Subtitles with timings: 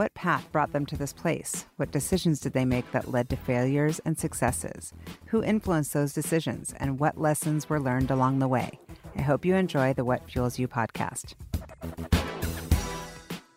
[0.00, 1.66] What path brought them to this place?
[1.76, 4.94] What decisions did they make that led to failures and successes?
[5.26, 6.72] Who influenced those decisions?
[6.78, 8.80] And what lessons were learned along the way?
[9.14, 11.34] I hope you enjoy the What Fuels You podcast.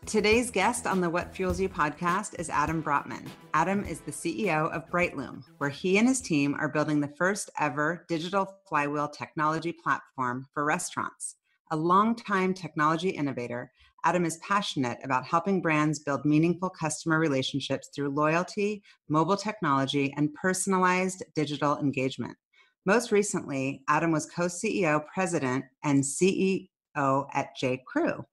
[0.06, 3.26] Today's guest on the What Fuels You podcast is Adam Brotman.
[3.54, 7.52] Adam is the CEO of Brightloom, where he and his team are building the first
[7.58, 11.38] ever digital flywheel technology platform for restaurants.
[11.72, 13.72] A longtime technology innovator,
[14.06, 20.34] Adam is passionate about helping brands build meaningful customer relationships through loyalty, mobile technology, and
[20.34, 22.36] personalized digital engagement.
[22.86, 26.68] Most recently, Adam was co CEO, president, and CEO
[27.34, 27.82] at J.
[27.88, 28.26] Crew,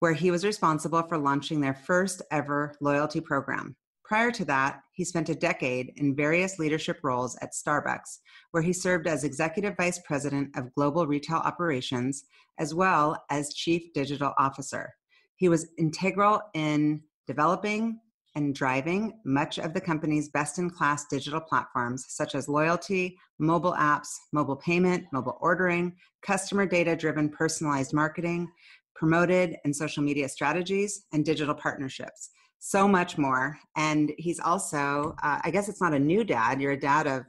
[0.00, 3.76] where he was responsible for launching their first ever loyalty program.
[4.06, 8.18] Prior to that, he spent a decade in various leadership roles at Starbucks,
[8.52, 12.24] where he served as Executive Vice President of Global Retail Operations,
[12.58, 14.94] as well as Chief Digital Officer.
[15.34, 17.98] He was integral in developing
[18.36, 23.74] and driving much of the company's best in class digital platforms, such as loyalty, mobile
[23.74, 28.46] apps, mobile payment, mobile ordering, customer data driven personalized marketing,
[28.94, 32.30] promoted and social media strategies, and digital partnerships.
[32.58, 33.58] So much more.
[33.76, 37.24] And he's also, uh, I guess it's not a new dad, you're a dad of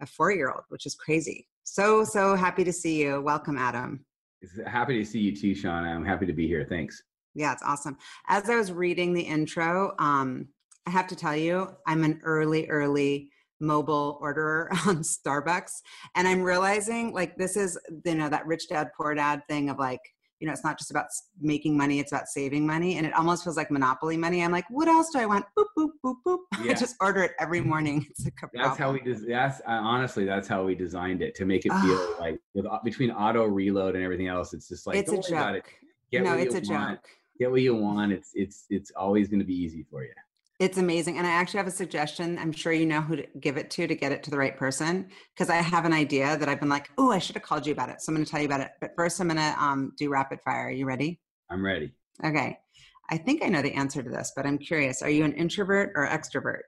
[0.00, 1.46] a four year old, which is crazy.
[1.64, 3.20] So, so happy to see you.
[3.20, 4.04] Welcome, Adam.
[4.66, 5.84] Happy to see you too, Sean.
[5.84, 6.66] I'm happy to be here.
[6.68, 7.02] Thanks.
[7.34, 7.96] Yeah, it's awesome.
[8.28, 10.48] As I was reading the intro, um,
[10.86, 15.72] I have to tell you, I'm an early, early mobile orderer on Starbucks.
[16.16, 19.78] And I'm realizing like this is, you know, that rich dad, poor dad thing of
[19.78, 20.00] like,
[20.40, 21.06] you know, it's not just about
[21.38, 22.96] making money, it's about saving money.
[22.96, 24.42] And it almost feels like monopoly money.
[24.42, 25.44] I'm like, what else do I want?
[25.56, 26.38] Boop, boop, boop, boop.
[26.64, 26.72] Yeah.
[26.72, 28.06] I just order it every morning.
[28.10, 31.44] It's like that's how we, des- that's uh, honestly, that's how we designed it to
[31.44, 35.12] make it feel like with, between auto reload and everything else, it's just like, it's
[35.12, 35.70] a joke.
[36.10, 36.22] It.
[36.22, 36.98] no, it's a want.
[36.98, 37.08] joke.
[37.38, 38.12] Get what you want.
[38.12, 40.12] It's, it's, it's always going to be easy for you.
[40.60, 41.16] It's amazing.
[41.16, 42.38] And I actually have a suggestion.
[42.38, 44.54] I'm sure you know who to give it to to get it to the right
[44.54, 45.08] person.
[45.34, 47.72] Because I have an idea that I've been like, oh, I should have called you
[47.72, 48.02] about it.
[48.02, 48.72] So I'm going to tell you about it.
[48.78, 50.68] But first, I'm going to um, do rapid fire.
[50.68, 51.18] Are you ready?
[51.48, 51.94] I'm ready.
[52.22, 52.58] Okay.
[53.08, 55.00] I think I know the answer to this, but I'm curious.
[55.00, 56.60] Are you an introvert or extrovert?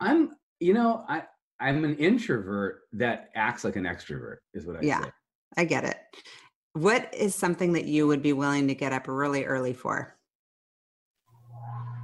[0.00, 1.22] I'm, you know, I,
[1.60, 5.10] I'm an introvert that acts like an extrovert, is what I yeah, say.
[5.56, 5.98] I get it.
[6.72, 10.16] What is something that you would be willing to get up really early for?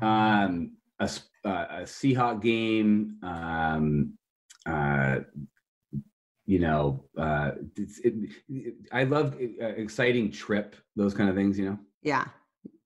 [0.00, 1.10] Um, a,
[1.44, 4.16] uh, a Seahawk game, um,
[4.66, 5.20] uh,
[6.46, 11.66] you know, uh, it, it, I love uh, exciting trip, those kind of things, you
[11.66, 11.78] know?
[12.02, 12.26] Yeah.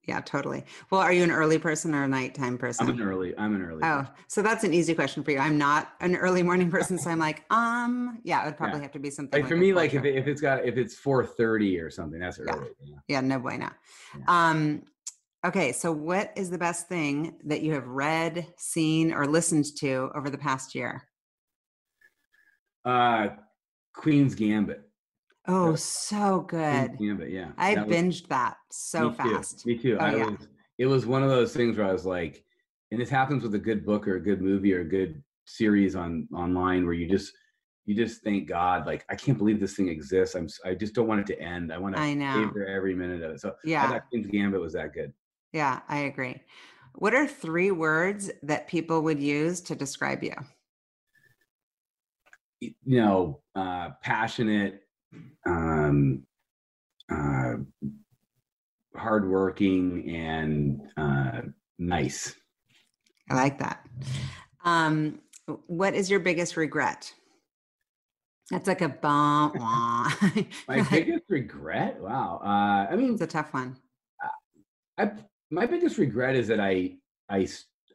[0.09, 0.65] Yeah, totally.
[0.91, 2.89] Well, are you an early person or a nighttime person?
[2.89, 3.35] I'm an early.
[3.37, 3.83] I'm an early.
[3.83, 4.15] Oh, person.
[4.27, 5.39] so that's an easy question for you.
[5.39, 8.85] I'm not an early morning person, so I'm like, um, yeah, it would probably yeah.
[8.85, 9.39] have to be something.
[9.39, 12.19] Like, like for me, like if, it, if it's got if it's 4:30 or something,
[12.19, 12.49] that's early.
[12.83, 12.97] Yeah, yeah.
[13.09, 13.69] yeah no bueno.
[14.19, 14.25] Yeah.
[14.29, 14.83] Um,
[15.47, 20.11] Okay, so what is the best thing that you have read, seen, or listened to
[20.15, 21.05] over the past year?
[22.85, 23.29] Uh,
[23.95, 24.83] Queen's Gambit.
[25.47, 26.97] Oh, so good.
[26.97, 27.51] Queen's Gambit, yeah.
[27.57, 29.61] I that binged was, that so me fast.
[29.61, 29.97] Too, me too.
[30.01, 30.27] Oh, I yeah.
[30.27, 30.49] was,
[30.79, 32.45] it was one of those things where I was like,
[32.91, 35.95] and this happens with a good book or a good movie or a good series
[35.95, 37.33] on online where you just
[37.87, 40.35] you just thank God, like I can't believe this thing exists.
[40.35, 41.73] I'm I just don't want it to end.
[41.73, 42.35] I want to I know.
[42.35, 43.41] savor every minute of it.
[43.41, 45.13] So yeah, I thought Queen's Gambit was that good.
[45.59, 46.41] Yeah, I agree.
[46.95, 50.35] What are three words that people would use to describe you?
[52.61, 54.83] You know, uh, passionate,
[55.45, 56.23] um,
[57.11, 57.55] uh,
[58.95, 61.41] hardworking, and uh,
[61.81, 62.37] nice.
[63.29, 63.85] I like that.
[64.65, 65.19] Um,
[65.67, 67.13] what is your biggest regret?
[68.53, 69.55] That's like a bomb.
[70.69, 72.01] My biggest regret?
[72.01, 72.43] Wow.
[72.45, 73.77] Uh, I mean, it's a tough one.
[74.97, 75.13] I
[75.51, 76.97] my biggest regret is that I
[77.29, 77.49] I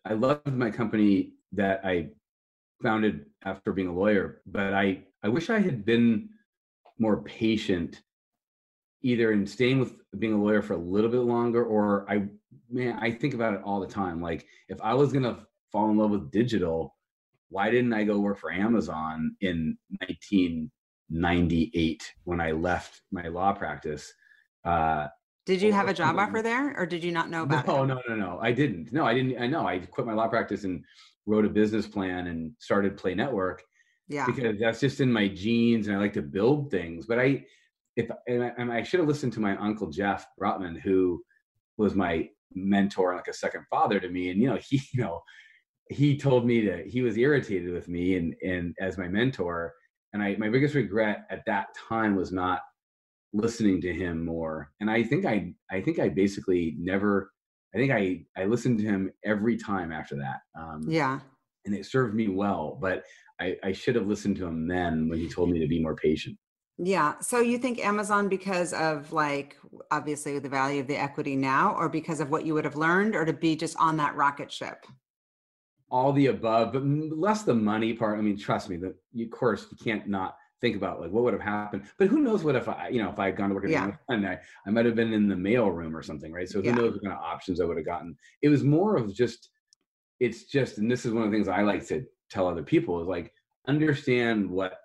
[0.05, 2.09] I loved my company that I
[2.81, 6.29] founded after being a lawyer, but I I wish I had been
[6.99, 8.01] more patient
[9.01, 12.27] either in staying with being a lawyer for a little bit longer or I
[12.69, 15.89] man I think about it all the time like if I was going to fall
[15.89, 16.95] in love with digital
[17.53, 24.11] why didn't I go work for Amazon in 1998 when I left my law practice?
[24.65, 25.09] Uh,
[25.45, 27.83] did you oh, have a job offer there, or did you not know about no,
[27.83, 27.87] it?
[27.87, 28.93] No, no, no, I didn't.
[28.93, 29.41] No, I didn't.
[29.41, 29.67] I know.
[29.67, 30.83] I quit my law practice and
[31.25, 33.63] wrote a business plan and started Play Network.
[34.07, 34.25] Yeah.
[34.25, 37.05] Because that's just in my genes and I like to build things.
[37.05, 37.45] But I,
[37.95, 41.23] if, and I, and I should have listened to my uncle Jeff Brotman, who
[41.77, 44.29] was my mentor, like a second father to me.
[44.29, 45.21] And, you know, he, you know,
[45.89, 49.73] he told me that he was irritated with me and, and as my mentor.
[50.13, 52.61] And I, my biggest regret at that time was not
[53.33, 54.71] listening to him more.
[54.79, 57.31] And I think I, I think I basically never,
[57.73, 60.41] I think I, I listened to him every time after that.
[60.57, 61.19] Um, yeah.
[61.65, 63.03] And it served me well, but
[63.39, 65.95] I, I should have listened to him then when he told me to be more
[65.95, 66.37] patient.
[66.77, 67.19] Yeah.
[67.19, 69.57] So you think Amazon because of like
[69.91, 73.15] obviously the value of the equity now, or because of what you would have learned,
[73.15, 74.85] or to be just on that rocket ship?
[75.89, 78.17] All the above, but less the money part.
[78.17, 81.33] I mean, trust me, that of course you can't not think about like what would
[81.33, 81.83] have happened.
[81.99, 83.69] But who knows what if I, you know, if I had gone to work at
[83.69, 83.91] yeah.
[84.09, 86.49] Amazon, I, I might have been in the mail room or something, right?
[86.49, 86.75] So who yeah.
[86.75, 88.15] knows what kind of options I would have gotten.
[88.41, 89.49] It was more of just,
[90.21, 93.01] it's just, and this is one of the things I like to tell other people
[93.01, 93.33] is like
[93.67, 94.79] understand what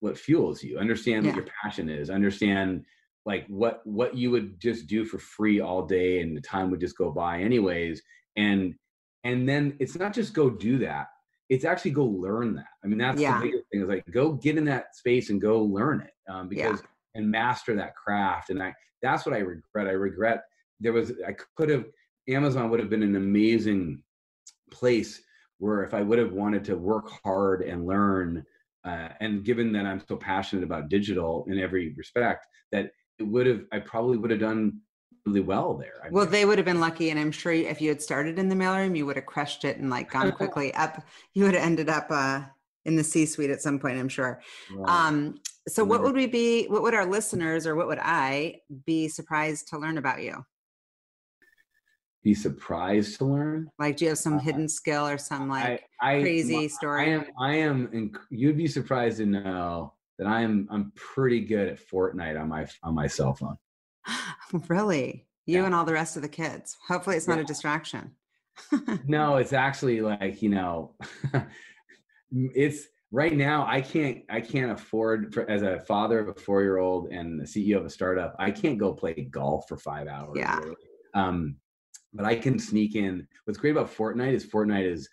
[0.00, 1.30] what fuels you understand yeah.
[1.30, 2.84] what your passion is understand
[3.24, 6.80] like what what you would just do for free all day and the time would
[6.80, 8.02] just go by anyways
[8.36, 8.74] and
[9.22, 11.06] and then it's not just go do that
[11.48, 13.38] it's actually go learn that i mean that's yeah.
[13.38, 16.48] the biggest thing is like go get in that space and go learn it um,
[16.48, 16.86] because yeah.
[17.20, 20.44] and master that craft and i that's what i regret i regret
[20.80, 21.84] there was i could have
[22.28, 24.02] amazon would have been an amazing
[24.70, 25.22] place
[25.58, 28.44] where if I would have wanted to work hard and learn,
[28.84, 33.46] uh, and given that I'm so passionate about digital in every respect, that it would
[33.46, 34.80] have, I probably would have done
[35.26, 35.94] really well there.
[36.04, 38.48] I well, they would have been lucky, and I'm sure if you had started in
[38.48, 41.02] the mailroom, you would have crushed it and like gone quickly up.
[41.32, 42.42] You would have ended up uh,
[42.84, 44.40] in the C-suite at some point, I'm sure.
[44.72, 45.08] Right.
[45.08, 45.36] Um,
[45.68, 46.66] so, what would we be?
[46.66, 50.44] What would our listeners, or what would I be surprised to learn about you?
[52.24, 53.70] be surprised to learn?
[53.78, 56.66] Like, do you have some uh, hidden skill or some like I, I, crazy my,
[56.66, 57.02] story?
[57.02, 57.24] I am.
[57.38, 57.88] I am.
[57.88, 60.66] Inc- you'd be surprised to know that I am.
[60.70, 63.56] I'm pretty good at Fortnite on my on my cell phone.
[64.68, 65.66] really, you yeah.
[65.66, 66.76] and all the rest of the kids.
[66.88, 67.44] Hopefully, it's not yeah.
[67.44, 68.12] a distraction.
[69.06, 70.94] no, it's actually like you know,
[72.32, 76.62] it's right now i can't i can't afford for, as a father of a four
[76.62, 80.08] year old and the ceo of a startup i can't go play golf for five
[80.08, 80.74] hours yeah really.
[81.14, 81.54] um
[82.14, 83.26] but I can sneak in.
[83.44, 85.08] What's great about Fortnite is Fortnite is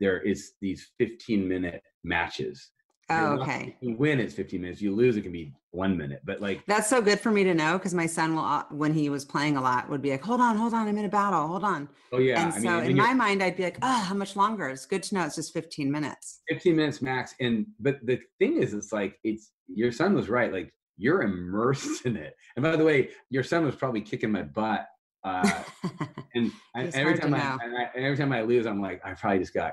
[0.00, 2.70] there is these 15 minute matches.
[3.08, 3.76] Oh, okay.
[3.80, 4.80] You win it's 15 minutes.
[4.80, 6.22] You lose it can be one minute.
[6.24, 8.92] But like that's so good for me to know because my son will uh, when
[8.92, 11.08] he was playing a lot would be like, hold on, hold on, I'm in a
[11.08, 11.88] battle, hold on.
[12.12, 12.42] Oh yeah.
[12.44, 14.68] And I so mean, in my mind, I'd be like, oh, how much longer?
[14.68, 16.40] It's good to know it's just 15 minutes.
[16.48, 17.34] 15 minutes max.
[17.40, 20.52] And but the thing is, it's like it's your son was right.
[20.52, 22.34] Like you're immersed in it.
[22.56, 24.86] And by the way, your son was probably kicking my butt
[25.26, 25.62] uh,
[26.36, 29.52] and I, every time I, I, every time I lose, I'm like, I probably just
[29.52, 29.72] got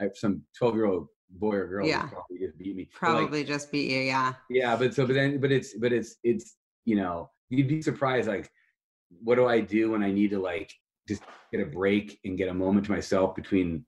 [0.00, 2.06] I, some 12 year old boy or girl yeah.
[2.06, 2.88] probably just beat me.
[2.92, 4.34] Probably like, just beat you, yeah.
[4.50, 8.28] Yeah, but so but then but it's but it's it's you know you'd be surprised
[8.28, 8.50] like
[9.22, 10.72] what do I do when I need to like
[11.08, 13.84] just get a break and get a moment to myself between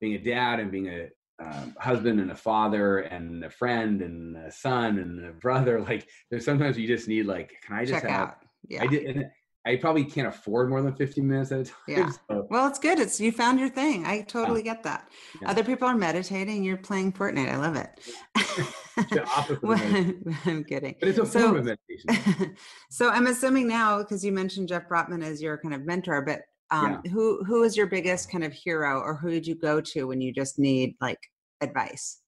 [0.00, 4.36] being a dad and being a um, husband and a father and a friend and
[4.36, 8.02] a son and a brother like there's sometimes you just need like can I just
[8.02, 8.36] Check have out.
[8.68, 9.30] yeah I did and,
[9.66, 11.74] I probably can't afford more than 15 minutes at a time.
[11.88, 12.10] Yeah.
[12.28, 12.46] So.
[12.50, 12.98] Well, it's good.
[12.98, 14.04] It's you found your thing.
[14.06, 14.74] I totally yeah.
[14.74, 15.08] get that.
[15.40, 15.50] Yeah.
[15.50, 16.64] Other people are meditating.
[16.64, 17.48] You're playing Fortnite.
[17.48, 19.62] I love it.
[19.62, 19.78] well,
[20.44, 20.96] I'm kidding.
[20.98, 22.56] But it's a so, form of meditation.
[22.90, 26.40] so I'm assuming now, because you mentioned Jeff Brotman as your kind of mentor, but
[26.70, 27.10] um, yeah.
[27.12, 30.20] who who is your biggest kind of hero, or who did you go to when
[30.20, 31.20] you just need like
[31.60, 32.20] advice?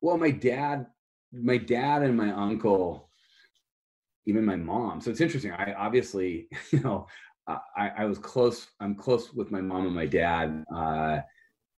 [0.00, 0.86] Well, my dad,
[1.32, 3.07] my dad and my uncle
[4.28, 5.00] even my mom.
[5.00, 5.52] So it's interesting.
[5.52, 7.06] I obviously, you know,
[7.48, 8.68] I, I was close.
[8.78, 11.20] I'm close with my mom and my dad, uh,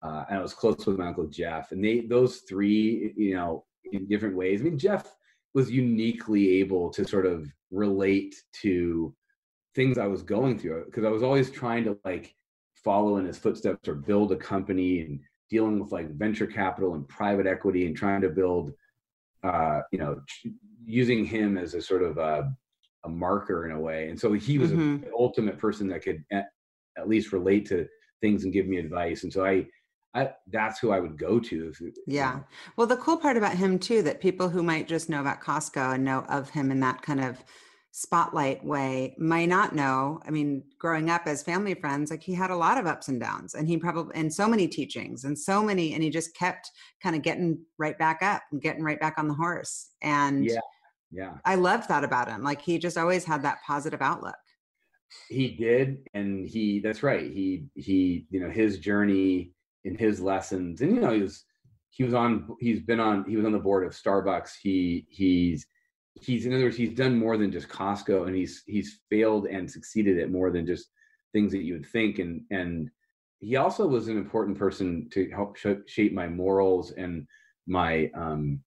[0.02, 1.72] uh, and I was close with my uncle Jeff.
[1.72, 4.60] And they, those three, you know, in different ways.
[4.60, 5.14] I mean, Jeff
[5.52, 9.14] was uniquely able to sort of relate to
[9.74, 12.34] things I was going through because I was always trying to like
[12.74, 17.08] follow in his footsteps or build a company and dealing with like venture capital and
[17.08, 18.72] private equity and trying to build
[19.42, 20.20] uh, you know,
[20.84, 22.52] using him as a sort of a,
[23.04, 24.08] a marker in a way.
[24.08, 25.04] And so he was mm-hmm.
[25.04, 26.46] the ultimate person that could at,
[26.96, 27.86] at, least relate to
[28.20, 29.22] things and give me advice.
[29.22, 29.66] And so I,
[30.14, 31.68] I that's who I would go to.
[31.68, 32.40] If, yeah.
[32.76, 35.94] Well, the cool part about him too, that people who might just know about Costco
[35.94, 37.44] and know of him in that kind of
[37.90, 40.20] spotlight way might not know.
[40.26, 43.20] I mean growing up as family friends like he had a lot of ups and
[43.20, 46.70] downs and he probably and so many teachings and so many and he just kept
[47.02, 50.60] kind of getting right back up and getting right back on the horse and yeah
[51.10, 51.34] yeah.
[51.44, 54.36] I love that about him like he just always had that positive outlook.
[55.28, 59.52] He did and he that's right he he you know his journey
[59.84, 61.44] in his lessons and you know he was
[61.88, 65.66] he was on he's been on he was on the board of starbucks he he's
[66.20, 69.70] he's in other words he's done more than just costco and he's he's failed and
[69.70, 70.88] succeeded at more than just
[71.32, 72.18] things that you would think.
[72.18, 72.90] And and
[73.40, 75.56] he also was an important person to help
[75.86, 77.26] shape my morals and
[77.66, 78.60] my um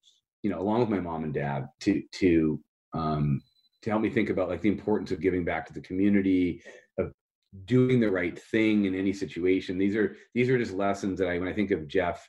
[0.43, 2.59] you know along with my mom and dad to to
[2.93, 3.41] um
[3.81, 6.61] to help me think about like the importance of giving back to the community
[6.99, 7.11] of
[7.65, 9.77] doing the right thing in any situation.
[9.77, 12.27] These are these are just lessons that i when i think of jeff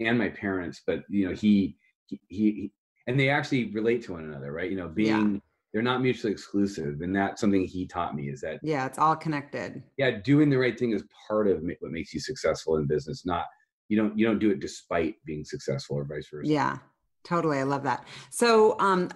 [0.00, 2.72] and my parents but you know he he, he
[3.06, 4.70] and they actually relate to one another right?
[4.70, 5.40] You know being yeah.
[5.72, 7.00] they're not mutually exclusive.
[7.00, 9.82] And that's something he taught me is that yeah it's all connected.
[9.96, 13.46] Yeah doing the right thing is part of what makes you successful in business not
[13.88, 16.50] you don't you don't do it despite being successful or vice versa.
[16.50, 16.78] Yeah
[17.24, 17.58] totally.
[17.58, 18.06] I love that.
[18.30, 19.10] So um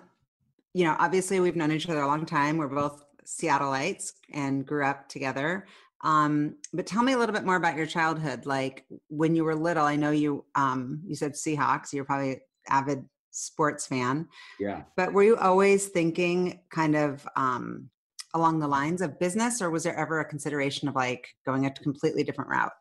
[0.75, 2.57] you know obviously we've known each other a long time.
[2.57, 5.67] We're both seattleites and grew up together.
[6.03, 8.47] Um, but tell me a little bit more about your childhood.
[8.47, 11.93] Like when you were little, I know you um, you said Seahawks.
[11.93, 13.05] You're probably avid
[13.37, 14.29] sports fan.
[14.59, 14.83] Yeah.
[14.97, 17.91] But were you always thinking kind of um,
[18.35, 21.71] along the lines of business, or was there ever a consideration of like going a
[21.71, 22.73] completely different route?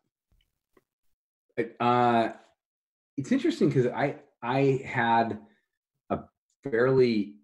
[1.80, 2.30] Uh,
[3.16, 5.38] it's interesting because I I had
[6.10, 6.20] a
[6.62, 7.36] fairly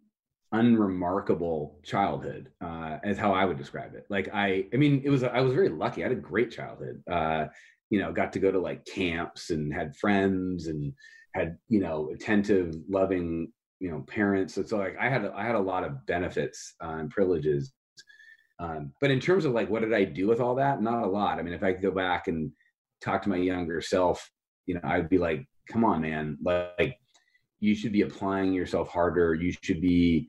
[0.52, 4.04] unremarkable childhood uh, as how I would describe it.
[4.10, 6.02] Like I, I mean, it was I was very lucky.
[6.02, 7.02] I had a great childhood.
[7.10, 7.46] Uh,
[7.90, 10.92] you know, got to go to like camps and had friends and
[11.34, 14.54] had you know attentive, loving you know parents.
[14.54, 17.72] So, so like I had I had a lot of benefits uh, and privileges.
[18.58, 20.82] Um, but in terms of like what did I do with all that?
[20.82, 21.38] Not a lot.
[21.38, 22.52] I mean, if I could go back and
[23.00, 24.30] talk to my younger self,
[24.66, 26.96] you know, I'd be like, come on, man, like
[27.60, 29.34] you should be applying yourself harder.
[29.34, 30.28] You should be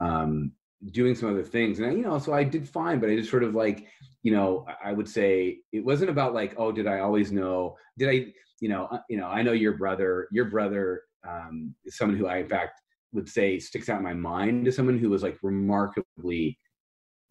[0.00, 0.52] um,
[0.90, 1.78] doing some other things.
[1.78, 3.86] And I, you know, so I did fine, but I just sort of like,
[4.22, 7.76] you know, I would say it wasn't about like, oh, did I always know?
[7.98, 8.26] Did I,
[8.60, 10.28] you know, uh, you know, I know your brother.
[10.30, 12.80] Your brother um, is someone who I, in fact,
[13.12, 16.58] would say sticks out in my mind as someone who was like remarkably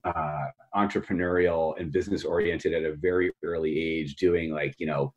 [0.04, 0.46] uh,
[0.76, 5.14] entrepreneurial and business oriented at a very early age, doing like you know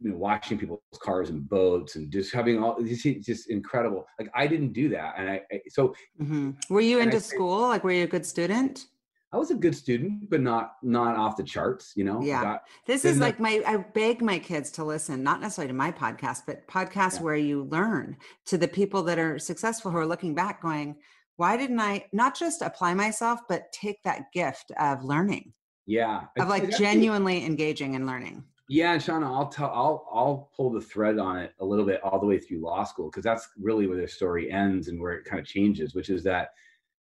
[0.00, 4.06] you know, watching people's cars and boats and just having all just, just incredible.
[4.18, 5.14] Like I didn't do that.
[5.18, 6.52] And I, I so mm-hmm.
[6.70, 7.62] were you into I, school?
[7.62, 8.86] Like, were you a good student?
[9.30, 12.22] I was a good student, but not, not off the charts, you know?
[12.22, 12.42] Yeah.
[12.42, 15.92] Got, this is like my, I beg my kids to listen, not necessarily to my
[15.92, 17.22] podcast, but podcasts yeah.
[17.24, 20.96] where you learn to the people that are successful who are looking back going,
[21.36, 25.52] why didn't I not just apply myself, but take that gift of learning?
[25.86, 26.22] Yeah.
[26.38, 28.44] Of like genuinely engaging and learning.
[28.70, 32.02] Yeah, and Shauna, I'll tell, I'll, I'll pull the thread on it a little bit
[32.02, 35.14] all the way through law school because that's really where the story ends and where
[35.14, 36.50] it kind of changes, which is that,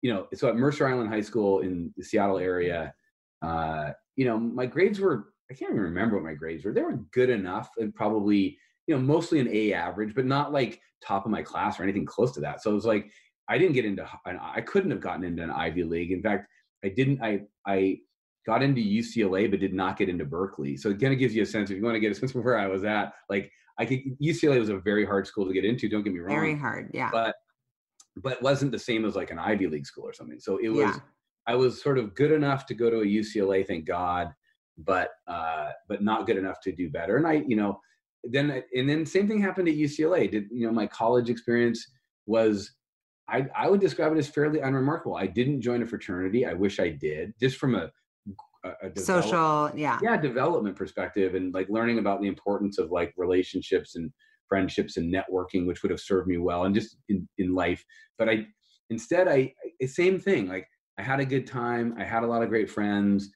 [0.02, 2.94] you know, so at Mercer Island High School in the Seattle area,
[3.42, 6.72] uh, you know, my grades were, I can't even remember what my grades were.
[6.72, 8.58] They were good enough and probably,
[8.88, 12.06] you know, mostly an A average, but not like top of my class or anything
[12.06, 12.64] close to that.
[12.64, 13.12] So it was like,
[13.50, 16.12] I didn't get into, I couldn't have gotten into an Ivy League.
[16.12, 16.48] In fact,
[16.86, 18.00] I didn't, I, I
[18.48, 20.78] got into UCLA but did not get into Berkeley.
[20.78, 22.34] So it kind of gives you a sense if you want to get a sense
[22.34, 23.14] of where I was at.
[23.30, 25.90] Like I could UCLA was a very hard school to get into.
[25.90, 26.36] Don't get me wrong.
[26.36, 27.10] Very hard, yeah.
[27.12, 27.36] But
[28.16, 30.40] but wasn't the same as like an Ivy League school or something.
[30.40, 31.00] So it was yeah.
[31.46, 34.34] I was sort of good enough to go to a UCLA, thank God,
[34.78, 37.18] but uh, but not good enough to do better.
[37.18, 37.80] And I, you know,
[38.24, 40.32] then and then same thing happened at UCLA.
[40.32, 41.86] Did you know my college experience
[42.26, 42.72] was
[43.30, 45.18] I, I would describe it as fairly unremarkable.
[45.18, 46.46] I didn't join a fraternity.
[46.46, 47.92] I wish I did, just from a
[48.64, 50.00] a, a social yeah.
[50.02, 54.12] Yeah development perspective and like learning about the importance of like relationships and
[54.48, 57.84] friendships and networking which would have served me well and just in, in life.
[58.18, 58.46] But i
[58.90, 62.42] instead I, I same thing like i had a good time i had a lot
[62.42, 63.30] of great friends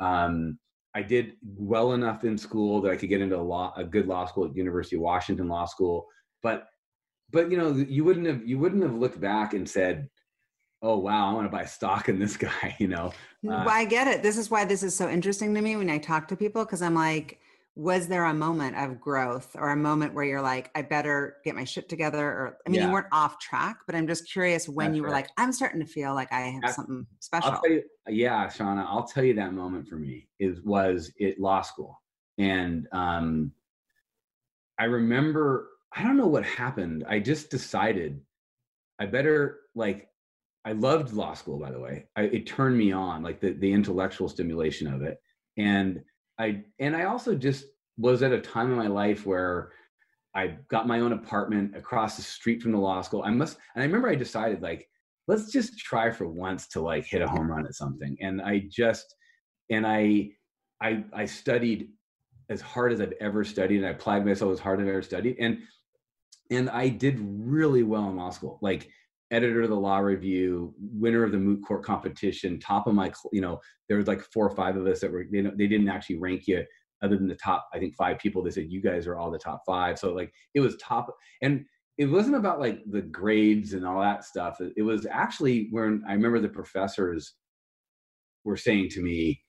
[0.00, 0.58] um,
[0.94, 4.06] i did well enough in school that i could get into a law a good
[4.06, 6.06] law school at university of washington law school.
[6.42, 6.66] But
[7.30, 10.08] but you know you wouldn't have you wouldn't have looked back and said
[10.82, 13.84] oh wow i want to buy stock in this guy you know uh, well, i
[13.84, 16.36] get it this is why this is so interesting to me when i talk to
[16.36, 17.38] people because i'm like
[17.78, 21.54] was there a moment of growth or a moment where you're like i better get
[21.54, 22.86] my shit together or i mean yeah.
[22.88, 25.22] you weren't off track but i'm just curious when That's you were right.
[25.22, 29.22] like i'm starting to feel like i have something special you, yeah shauna i'll tell
[29.22, 32.02] you that moment for me is was it law school
[32.38, 33.52] and um
[34.80, 38.20] i remember i don't know what happened i just decided
[38.98, 40.08] i better like
[40.64, 42.06] I loved law school, by the way.
[42.16, 45.18] I, it turned me on, like the the intellectual stimulation of it,
[45.56, 46.00] and
[46.38, 47.64] I and I also just
[47.96, 49.72] was at a time in my life where
[50.34, 53.22] I got my own apartment across the street from the law school.
[53.24, 54.88] I must, and I remember I decided like,
[55.26, 58.64] let's just try for once to like hit a home run at something, and I
[58.70, 59.14] just
[59.70, 60.30] and I
[60.80, 61.88] I I studied
[62.50, 65.02] as hard as I've ever studied, and I applied myself as hard as I've ever
[65.02, 65.58] studied, and
[66.50, 68.58] and I did really well in law school.
[68.62, 68.90] Like
[69.30, 73.40] editor of the law review, winner of the moot court competition, top of my, you
[73.40, 76.18] know, there was like four or five of us that were, they, they didn't actually
[76.18, 76.64] rank you
[77.02, 78.42] other than the top, I think five people.
[78.42, 79.98] They said you guys are all the top five.
[79.98, 81.64] So like it was top, and
[81.96, 84.58] it wasn't about like the grades and all that stuff.
[84.76, 87.34] It was actually when I remember the professors
[88.44, 89.42] were saying to me,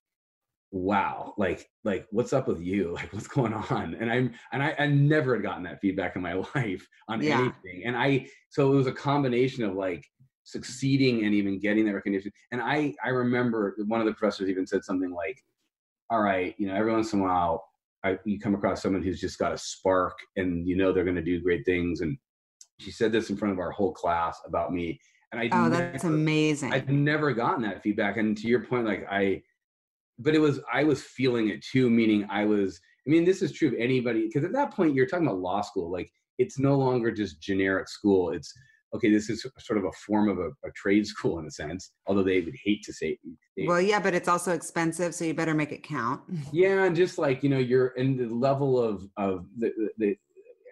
[0.71, 2.93] wow like like what's up with you?
[2.95, 3.95] Like what's going on?
[3.99, 7.39] And i'm and i, I never had gotten that feedback in my life on yeah.
[7.39, 7.83] anything.
[7.85, 10.05] And i so it was a combination of like
[10.43, 12.31] succeeding and even getting that recognition.
[12.51, 15.37] And i i remember one of the professors even said something like
[16.09, 17.63] all right you know every once in a while
[18.03, 21.15] I, you come across someone who's just got a spark and you know they're going
[21.15, 22.01] to do great things.
[22.01, 22.17] And
[22.79, 24.99] she said this in front of our whole class about me.
[25.31, 26.73] And i oh that's never, amazing.
[26.73, 28.17] i've never gotten that feedback.
[28.17, 29.41] And to your point like i
[30.19, 32.79] but it was I was feeling it too, meaning I was.
[33.07, 35.61] I mean, this is true of anybody because at that point you're talking about law
[35.61, 35.91] school.
[35.91, 38.31] Like it's no longer just generic school.
[38.31, 38.53] It's
[38.93, 39.09] okay.
[39.09, 42.23] This is sort of a form of a, a trade school in a sense, although
[42.23, 43.17] they would hate to say.
[43.57, 46.21] They, well, yeah, but it's also expensive, so you better make it count.
[46.51, 50.15] Yeah, and just like you know, you're in the level of of the, the, the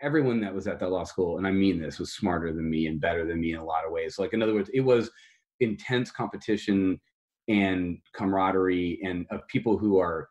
[0.02, 2.88] everyone that was at that law school, and I mean this, was smarter than me
[2.88, 4.20] and better than me in a lot of ways.
[4.20, 5.10] Like in other words, it was
[5.60, 7.00] intense competition
[7.48, 10.30] and camaraderie and of people who are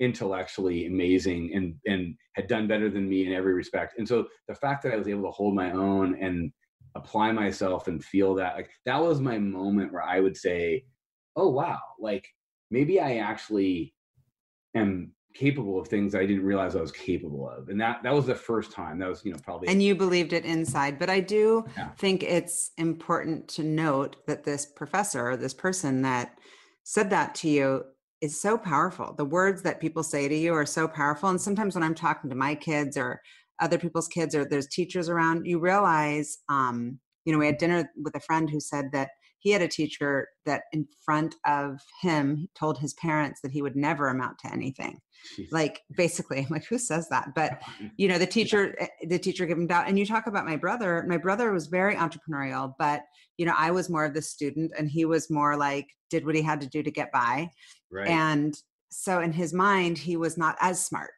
[0.00, 3.94] intellectually amazing and and had done better than me in every respect.
[3.98, 6.52] And so the fact that i was able to hold my own and
[6.96, 10.84] apply myself and feel that like that was my moment where i would say
[11.36, 12.26] oh wow like
[12.70, 13.92] maybe i actually
[14.76, 17.68] am capable of things I didn't realize I was capable of.
[17.68, 18.98] And that that was the first time.
[18.98, 20.98] That was, you know, probably And you believed it inside.
[20.98, 21.90] But I do yeah.
[21.98, 26.36] think it's important to note that this professor, this person that
[26.84, 27.84] said that to you
[28.20, 29.14] is so powerful.
[29.16, 31.28] The words that people say to you are so powerful.
[31.28, 33.20] And sometimes when I'm talking to my kids or
[33.60, 37.90] other people's kids or there's teachers around, you realize um, you know, we had dinner
[37.96, 39.10] with a friend who said that
[39.44, 43.76] he had a teacher that in front of him told his parents that he would
[43.76, 44.98] never amount to anything.
[45.38, 45.46] Jeez.
[45.52, 47.34] like basically i'm like who says that?
[47.34, 47.62] But
[47.96, 50.56] you know the teacher eh, the teacher gave him doubt and you talk about my
[50.56, 53.02] brother my brother was very entrepreneurial but
[53.38, 56.34] you know i was more of the student and he was more like did what
[56.34, 57.48] he had to do to get by.
[57.90, 58.08] Right.
[58.08, 58.54] and
[58.90, 61.12] so in his mind he was not as smart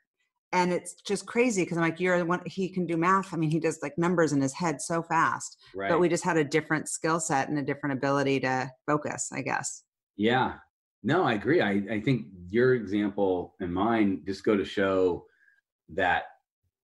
[0.52, 3.34] and it's just crazy because I'm like, you're the one he can do math.
[3.34, 5.58] I mean, he does like numbers in his head so fast.
[5.74, 5.90] Right.
[5.90, 9.42] But we just had a different skill set and a different ability to focus, I
[9.42, 9.82] guess.
[10.16, 10.54] Yeah.
[11.02, 11.60] No, I agree.
[11.60, 15.24] I, I think your example and mine just go to show
[15.94, 16.24] that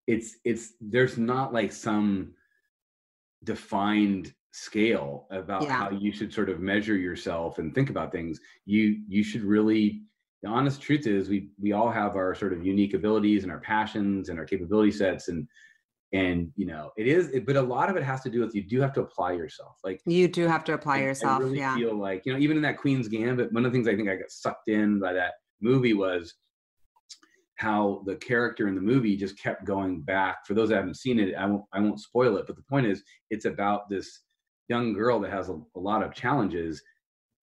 [0.07, 2.35] it's it's there's not like some
[3.45, 5.73] defined scale about yeah.
[5.73, 8.39] how you should sort of measure yourself and think about things.
[8.65, 10.03] You you should really
[10.43, 13.61] the honest truth is we we all have our sort of unique abilities and our
[13.61, 15.47] passions and our capability sets and
[16.13, 18.55] and you know it is it, but a lot of it has to do with
[18.55, 19.79] you do have to apply yourself.
[19.83, 21.77] Like you do have to apply I, yourself I really yeah.
[21.77, 24.09] feel like you know even in that queen's gambit one of the things i think
[24.09, 26.35] i got sucked in by that movie was
[27.57, 30.39] how the character in the movie just kept going back.
[30.47, 32.87] For those that haven't seen it i won't i won't spoil it but the point
[32.87, 34.23] is it's about this
[34.69, 36.83] young girl that has a, a lot of challenges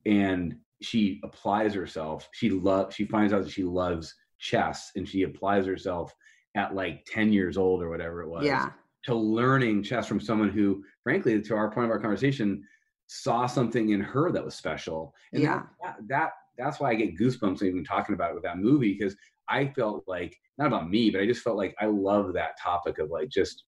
[0.05, 2.29] and she applies herself.
[2.33, 2.95] She loves.
[2.95, 6.13] She finds out that she loves chess, and she applies herself
[6.55, 8.45] at like ten years old or whatever it was.
[8.45, 8.71] Yeah.
[9.05, 12.63] To learning chess from someone who, frankly, to our point of our conversation,
[13.07, 15.13] saw something in her that was special.
[15.33, 15.63] And yeah.
[15.83, 19.15] That, that that's why I get goosebumps even talking about it with that movie because
[19.47, 22.99] I felt like not about me, but I just felt like I love that topic
[22.99, 23.63] of like just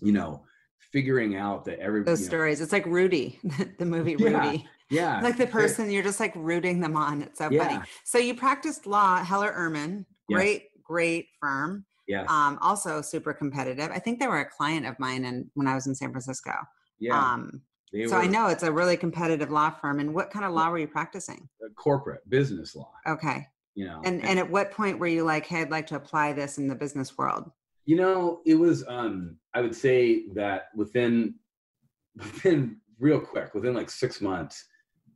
[0.00, 0.44] you know
[0.92, 2.60] figuring out that every those stories.
[2.60, 3.38] Know, it's like Rudy,
[3.78, 4.68] the movie Rudy.
[4.90, 5.20] Yeah.
[5.20, 7.22] Like the person, you're just like rooting them on.
[7.22, 7.64] It's so yeah.
[7.64, 7.84] funny.
[8.04, 10.82] So you practiced law, Heller Ehrman, great, yes.
[10.82, 11.86] great firm.
[12.08, 12.24] Yeah.
[12.28, 13.90] Um, also super competitive.
[13.92, 16.52] I think they were a client of mine and when I was in San Francisco.
[16.98, 17.18] Yeah.
[17.18, 20.00] Um, so were, I know it's a really competitive law firm.
[20.00, 21.48] And what kind of law were you practicing?
[21.76, 22.90] Corporate business law.
[23.06, 23.46] Okay.
[23.74, 24.00] You know.
[24.04, 26.58] And, and and at what point were you like, hey, I'd like to apply this
[26.58, 27.50] in the business world?
[27.86, 31.34] You know, it was um I would say that within
[32.16, 34.64] within real quick, within like six months,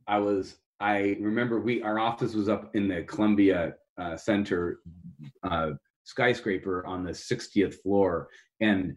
[0.07, 4.79] I was I remember we our office was up in the Columbia uh, Center
[5.43, 5.71] uh,
[6.03, 8.27] skyscraper on the 60th floor,
[8.59, 8.95] and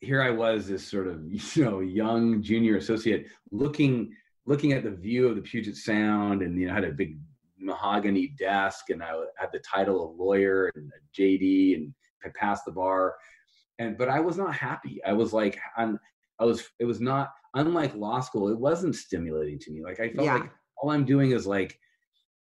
[0.00, 1.20] here I was, this sort of
[1.56, 4.14] you know young junior associate, looking
[4.46, 7.18] looking at the view of the Puget Sound, and you know had a big
[7.58, 12.72] mahogany desk, and I had the title of lawyer and JD, and I passed the
[12.72, 13.16] bar,
[13.78, 15.02] and but I was not happy.
[15.04, 15.98] I was like, I'm,
[16.38, 19.82] I was it was not unlike law school, it wasn't stimulating to me.
[19.82, 20.34] Like I felt yeah.
[20.34, 21.78] like all I'm doing is like,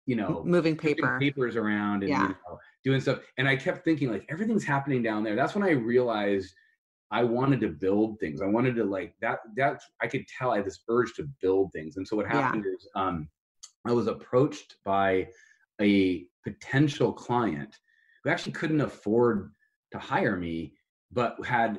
[0.06, 2.22] you know, moving paper papers around and yeah.
[2.22, 3.20] you know, doing stuff.
[3.38, 5.36] And I kept thinking like everything's happening down there.
[5.36, 6.52] That's when I realized
[7.10, 8.42] I wanted to build things.
[8.42, 9.40] I wanted to like that.
[9.56, 11.96] That I could tell I had this urge to build things.
[11.96, 12.74] And so what happened yeah.
[12.74, 13.28] is um,
[13.86, 15.28] I was approached by
[15.80, 17.76] a potential client
[18.22, 19.52] who actually couldn't afford
[19.92, 20.72] to hire me,
[21.14, 21.78] but had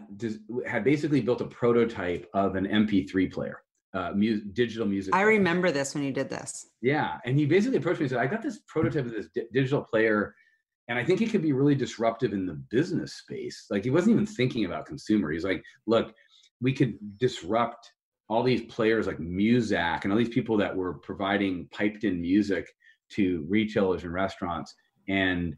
[0.65, 3.61] had basically built a prototype of an MP3 player,
[3.93, 5.13] uh, mu- digital music.
[5.13, 6.67] I remember this when you did this.
[6.81, 9.47] Yeah, and he basically approached me and said, "I got this prototype of this di-
[9.53, 10.33] digital player."
[10.87, 13.65] And I think it could be really disruptive in the business space.
[13.71, 15.31] Like he wasn't even thinking about consumer.
[15.31, 16.13] He's like, look,
[16.61, 17.91] we could disrupt
[18.29, 22.67] all these players like Muzak and all these people that were providing piped in music
[23.13, 24.75] to retailers and restaurants.
[25.07, 25.55] And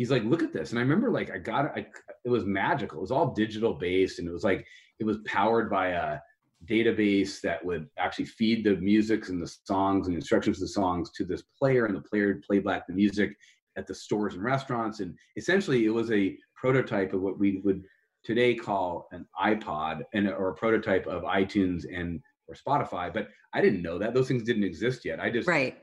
[0.00, 0.70] he's like, look at this.
[0.70, 1.86] And I remember like I got it, I,
[2.24, 2.96] it was magical.
[2.96, 4.66] It was all digital based and it was like
[4.98, 6.18] it was powered by a
[6.64, 11.10] database that would actually feed the music and the songs and instructions of the songs
[11.16, 13.36] to this player and the player would play back the music
[13.76, 15.00] at the stores and restaurants.
[15.00, 17.82] And essentially it was a prototype of what we would
[18.24, 23.12] today call an iPod and or a prototype of iTunes and or Spotify.
[23.12, 25.20] But I didn't know that those things didn't exist yet.
[25.20, 25.76] I just right.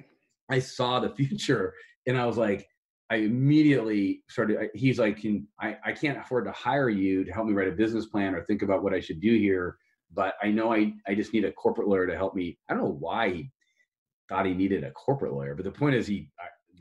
[0.50, 1.76] I saw the future
[2.08, 2.68] and I was like,
[3.10, 4.70] I immediately started.
[4.74, 7.72] He's like, Can, I, I can't afford to hire you to help me write a
[7.72, 9.78] business plan or think about what I should do here.
[10.14, 12.58] But I know I, I just need a corporate lawyer to help me.
[12.70, 13.52] I don't know why he
[14.30, 16.30] thought he needed a corporate lawyer, but the point is, he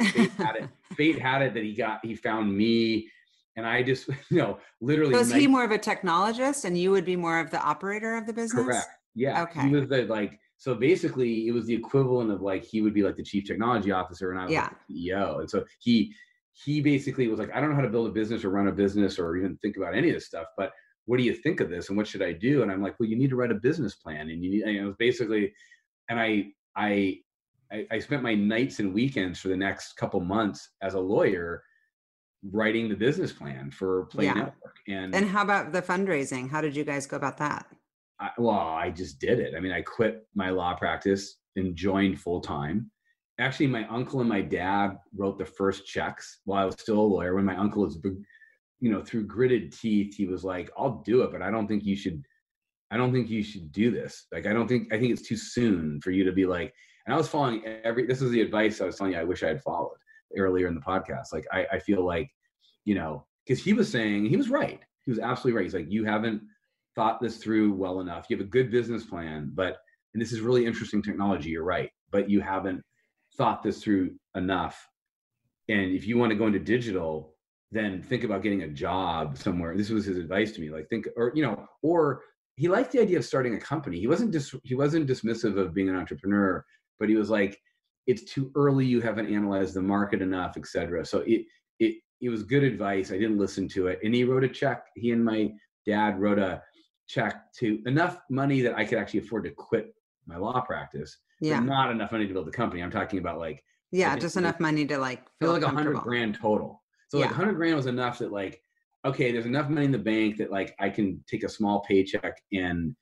[0.01, 0.69] fate had it.
[0.97, 3.09] Fate had it that he got he found me,
[3.57, 5.15] and I just you know literally.
[5.15, 8.27] Was he more of a technologist, and you would be more of the operator of
[8.27, 8.65] the business?
[8.65, 8.89] Correct.
[9.15, 9.43] Yeah.
[9.43, 9.63] Okay.
[9.63, 13.03] He was the like so basically it was the equivalent of like he would be
[13.03, 14.63] like the chief technology officer and I was yeah.
[14.63, 15.41] like the CEO.
[15.41, 16.15] And so he
[16.53, 18.73] he basically was like, I don't know how to build a business or run a
[18.73, 20.73] business or even think about any of this stuff, but
[21.05, 22.63] what do you think of this and what should I do?
[22.63, 24.31] And I'm like, well, you need to write a business plan.
[24.31, 25.53] And you need, and it was basically,
[26.09, 27.21] and I, I,
[27.91, 31.63] I, spent my nights and weekends for the next couple months as a lawyer
[32.53, 34.35] writing the business plan for Play yeah.
[34.35, 34.77] Network.
[34.89, 36.49] And and how about the fundraising?
[36.49, 37.67] How did you guys go about that?
[38.21, 39.55] I, well, I just did it.
[39.57, 42.91] I mean, I quit my law practice and joined full time.
[43.39, 47.03] Actually, my uncle and my dad wrote the first checks while I was still a
[47.03, 47.35] lawyer.
[47.35, 47.99] When my uncle was,
[48.81, 51.85] you know, through gritted teeth, he was like, "I'll do it, but I don't think
[51.85, 52.23] you should.
[52.91, 54.27] I don't think you should do this.
[54.33, 54.93] Like, I don't think.
[54.93, 56.73] I think it's too soon for you to be like."
[57.07, 58.07] And I was following every.
[58.07, 59.19] This is the advice I was telling you.
[59.19, 59.99] I wish I had followed
[60.37, 61.33] earlier in the podcast.
[61.33, 62.31] Like, I, I feel like,
[62.85, 64.81] you know, because he was saying he was right.
[65.05, 65.65] He was absolutely right.
[65.65, 66.43] He's like, you haven't
[66.97, 68.27] thought this through well enough.
[68.29, 69.77] You have a good business plan, but
[70.15, 71.51] and this is really interesting technology.
[71.51, 72.83] You're right, but you haven't
[73.37, 74.89] thought this through enough.
[75.69, 77.35] And if you want to go into digital,
[77.71, 79.77] then think about getting a job somewhere.
[79.77, 80.71] This was his advice to me.
[80.71, 82.23] Like think, or you know, or
[82.57, 84.01] he liked the idea of starting a company.
[84.01, 86.65] He wasn't dis- he wasn't dismissive of being an entrepreneur,
[86.99, 87.59] but he was like,
[88.07, 88.87] it's too early.
[88.87, 91.05] You haven't analyzed the market enough, etc.
[91.05, 91.43] So it
[91.79, 93.11] it it was good advice.
[93.11, 94.87] I didn't listen to it, and he wrote a check.
[94.95, 95.53] He and my
[95.85, 96.63] dad wrote a
[97.07, 99.95] check to enough money that I could actually afford to quit
[100.27, 101.19] my law practice.
[101.41, 101.61] Yeah.
[101.61, 102.83] not enough money to build a company.
[102.83, 106.39] I'm talking about like yeah, just enough money to like feel like a hundred grand
[106.41, 106.83] total.
[107.09, 107.27] So yeah.
[107.27, 108.61] like hundred grand was enough that like
[109.05, 112.35] okay, there's enough money in the bank that like I can take a small paycheck
[112.53, 112.95] and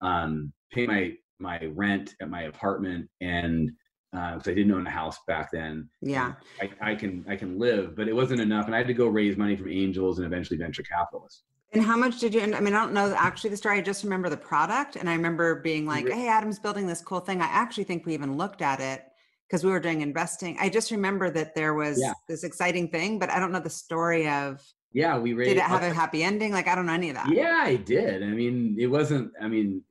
[0.00, 3.70] um, pay my my rent at my apartment and
[4.12, 5.88] because uh, I didn't own a house back then.
[6.00, 8.94] Yeah, I, I can I can live, but it wasn't enough, and I had to
[8.94, 11.44] go raise money from angels and eventually venture capitalists.
[11.72, 12.40] And how much did you?
[12.40, 13.78] I mean, I don't know actually the story.
[13.78, 17.20] I just remember the product, and I remember being like, "Hey, Adam's building this cool
[17.20, 19.04] thing." I actually think we even looked at it
[19.46, 20.56] because we were doing investing.
[20.60, 22.12] I just remember that there was yeah.
[22.28, 24.60] this exciting thing, but I don't know the story of.
[24.92, 25.50] Yeah, we raised.
[25.50, 26.52] Did it have a happy ending?
[26.52, 27.32] Like I don't know any of that.
[27.32, 28.24] Yeah, I did.
[28.24, 29.32] I mean, it wasn't.
[29.40, 29.82] I mean,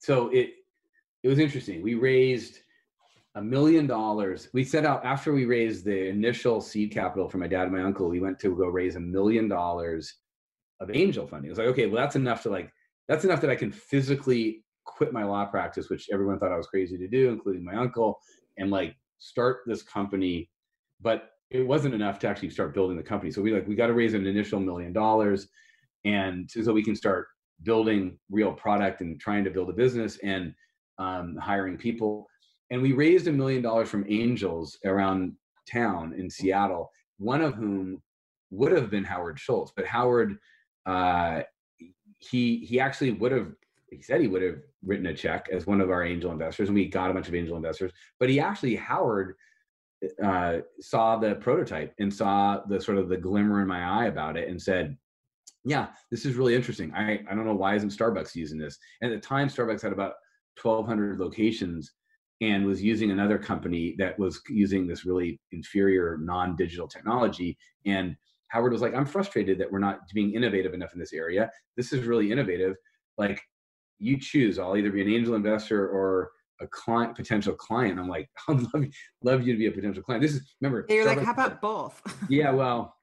[0.00, 0.50] so it
[1.22, 1.80] it was interesting.
[1.80, 2.58] We raised
[3.36, 4.48] a million dollars.
[4.52, 7.82] We set out after we raised the initial seed capital for my dad and my
[7.82, 8.08] uncle.
[8.08, 10.14] We went to go raise a million dollars
[10.80, 11.48] of angel funding.
[11.48, 12.70] It was like, okay, well, that's enough to like,
[13.08, 16.66] that's enough that I can physically quit my law practice, which everyone thought I was
[16.66, 18.20] crazy to do, including my uncle,
[18.56, 20.50] and like start this company.
[21.00, 23.30] But it wasn't enough to actually start building the company.
[23.30, 25.48] So we like, we got to raise an initial million dollars
[26.04, 27.26] and so we can start
[27.62, 30.54] building real product and trying to build a business and
[30.98, 32.26] um, hiring people.
[32.70, 35.32] And we raised a million dollars from angels around
[35.70, 38.02] town in Seattle, one of whom
[38.50, 40.38] would have been Howard Schultz, but Howard
[40.88, 41.42] uh,
[42.18, 43.52] he he actually would have
[43.90, 46.74] he said he would have written a check as one of our angel investors, and
[46.74, 47.92] we got a bunch of angel investors.
[48.18, 49.34] But he actually Howard
[50.22, 54.36] uh, saw the prototype and saw the sort of the glimmer in my eye about
[54.36, 54.96] it, and said,
[55.64, 56.92] "Yeah, this is really interesting.
[56.94, 59.92] I I don't know why isn't Starbucks using this." And at the time, Starbucks had
[59.92, 60.14] about
[60.62, 61.92] 1,200 locations
[62.40, 68.16] and was using another company that was using this really inferior non-digital technology and
[68.48, 71.50] howard was like i'm frustrated that we're not being innovative enough in this area.
[71.76, 72.76] This is really innovative.
[73.16, 73.40] Like
[73.98, 74.58] you choose.
[74.58, 76.30] I'll either be an angel investor or
[76.60, 77.98] a client potential client.
[77.98, 78.84] I'm like i'd love,
[79.22, 80.22] love you to be a potential client.
[80.22, 82.02] This is remember you're like how about both?
[82.28, 82.94] Yeah well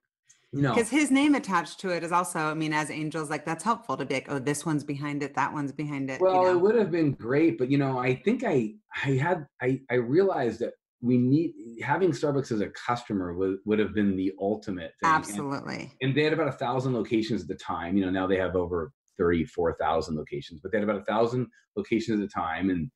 [0.54, 0.74] no.
[0.74, 3.98] Because his name attached to it is also i mean as angels like that's helpful
[3.98, 6.52] to be like oh this one's behind it that one's behind it well you know?
[6.52, 8.72] it would have been great but you know i think i
[9.04, 10.74] i had i i realized that
[11.06, 15.12] we need having starbucks as a customer would, would have been the ultimate thing.
[15.12, 15.76] absolutely.
[15.76, 18.38] and, and they had about a thousand locations at the time you know now they
[18.38, 22.90] have over 34,000 locations but they had about a thousand locations at the time and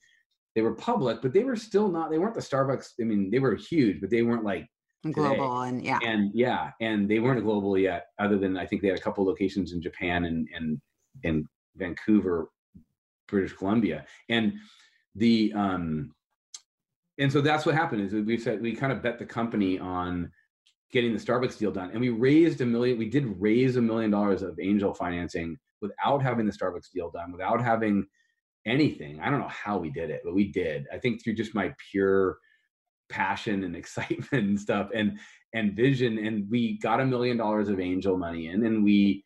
[0.55, 3.39] they were public but they were still not they weren't the starbucks i mean they
[3.39, 4.65] were huge but they weren't like
[5.13, 5.99] global and yeah.
[6.03, 9.23] And yeah and they weren't global yet other than i think they had a couple
[9.23, 10.81] locations in japan and and
[11.23, 11.45] in
[11.75, 12.49] vancouver
[13.29, 14.05] british columbia.
[14.27, 14.53] And
[15.15, 16.11] the um
[17.19, 20.31] and so that's what happened is we said we kind of bet the company on
[20.91, 21.91] getting the starbucks deal done.
[21.91, 26.23] And we raised a million we did raise a million dollars of angel financing without
[26.23, 28.05] having the starbucks deal done without having
[28.65, 29.19] anything.
[29.19, 30.87] I don't know how we did it but we did.
[30.93, 32.37] I think through just my pure
[33.09, 35.19] passion and excitement and stuff and
[35.53, 36.25] and vision.
[36.25, 39.25] And we got a million dollars of angel money in and we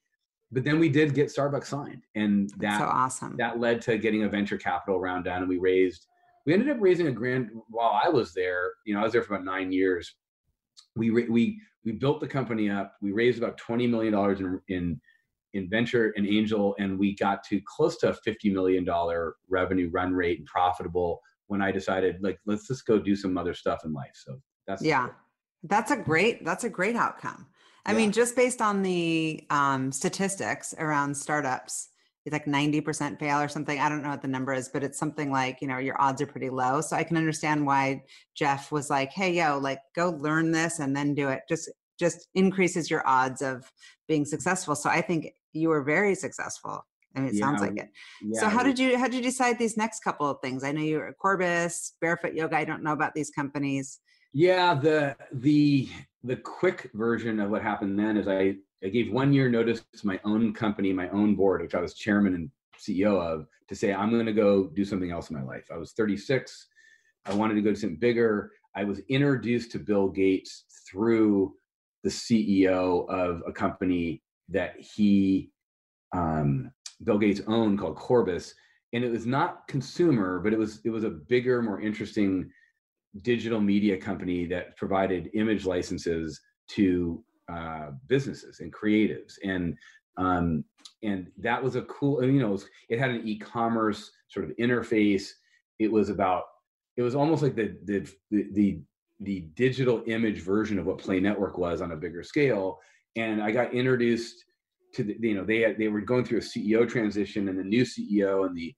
[0.51, 2.03] but then we did get starbucks signed.
[2.15, 3.37] And that so awesome.
[3.37, 6.07] that led to getting a venture capital round down and we raised
[6.45, 9.23] we ended up raising a grand while i was there you know i was there
[9.23, 10.15] for about nine years
[10.95, 14.99] we we we built the company up we raised about 20 million dollars in, in
[15.53, 19.89] in venture and angel and we got to close to a 50 million dollar revenue
[19.91, 23.85] run rate and profitable when I decided like let's just go do some other stuff
[23.85, 24.13] in life.
[24.15, 25.09] So that's yeah,
[25.63, 27.47] that's a great that's a great outcome.
[27.85, 27.97] I yeah.
[27.97, 31.89] mean, just based on the um, statistics around startups,
[32.25, 33.79] it's like 90% fail or something.
[33.79, 36.21] I don't know what the number is, but it's something like, you know, your odds
[36.21, 36.79] are pretty low.
[36.79, 38.03] So I can understand why
[38.35, 41.41] Jeff was like, hey, yo, like go learn this and then do it.
[41.49, 43.71] Just just increases your odds of
[44.07, 44.75] being successful.
[44.75, 46.85] So I think you were very successful.
[47.15, 47.89] I mean, it yeah, sounds like it.
[48.23, 50.63] Yeah, so how did you how did you decide these next couple of things?
[50.63, 52.57] I know you're at Corbis, Barefoot Yoga.
[52.57, 53.99] I don't know about these companies.
[54.33, 55.89] Yeah, the the
[56.23, 60.07] the quick version of what happened then is I I gave one year notice to
[60.07, 63.93] my own company, my own board, which I was chairman and CEO of, to say
[63.93, 65.69] I'm going to go do something else in my life.
[65.73, 66.67] I was 36.
[67.25, 68.51] I wanted to go to something bigger.
[68.75, 71.53] I was introduced to Bill Gates through
[72.03, 75.51] the CEO of a company that he
[76.13, 76.71] um,
[77.03, 78.53] Bill Gates owned called Corbis,
[78.91, 82.51] and it was not consumer, but it was it was a bigger, more interesting
[83.21, 89.77] digital media company that provided image licenses to uh, businesses and creatives, and
[90.17, 90.63] um,
[91.01, 92.23] and that was a cool.
[92.23, 95.29] You know, it, was, it had an e-commerce sort of interface.
[95.79, 96.43] It was about.
[96.95, 98.79] It was almost like the the the, the
[99.19, 102.79] the digital image version of what Play Network was on a bigger scale.
[103.15, 104.43] And I got introduced
[104.93, 107.63] to the, you know, they had, they were going through a CEO transition and the
[107.63, 108.73] new CEO and the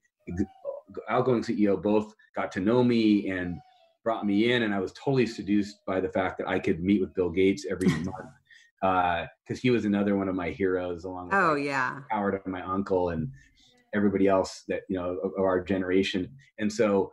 [1.10, 3.58] outgoing CEO both got to know me and
[4.04, 4.64] brought me in.
[4.64, 7.66] And I was totally seduced by the fact that I could meet with Bill Gates
[7.70, 8.32] every month.
[8.86, 12.00] Because uh, he was another one of my heroes along with oh yeah.
[12.12, 13.30] Howard and my uncle and
[13.94, 16.30] everybody else that you know of, of our generation.
[16.60, 17.12] And so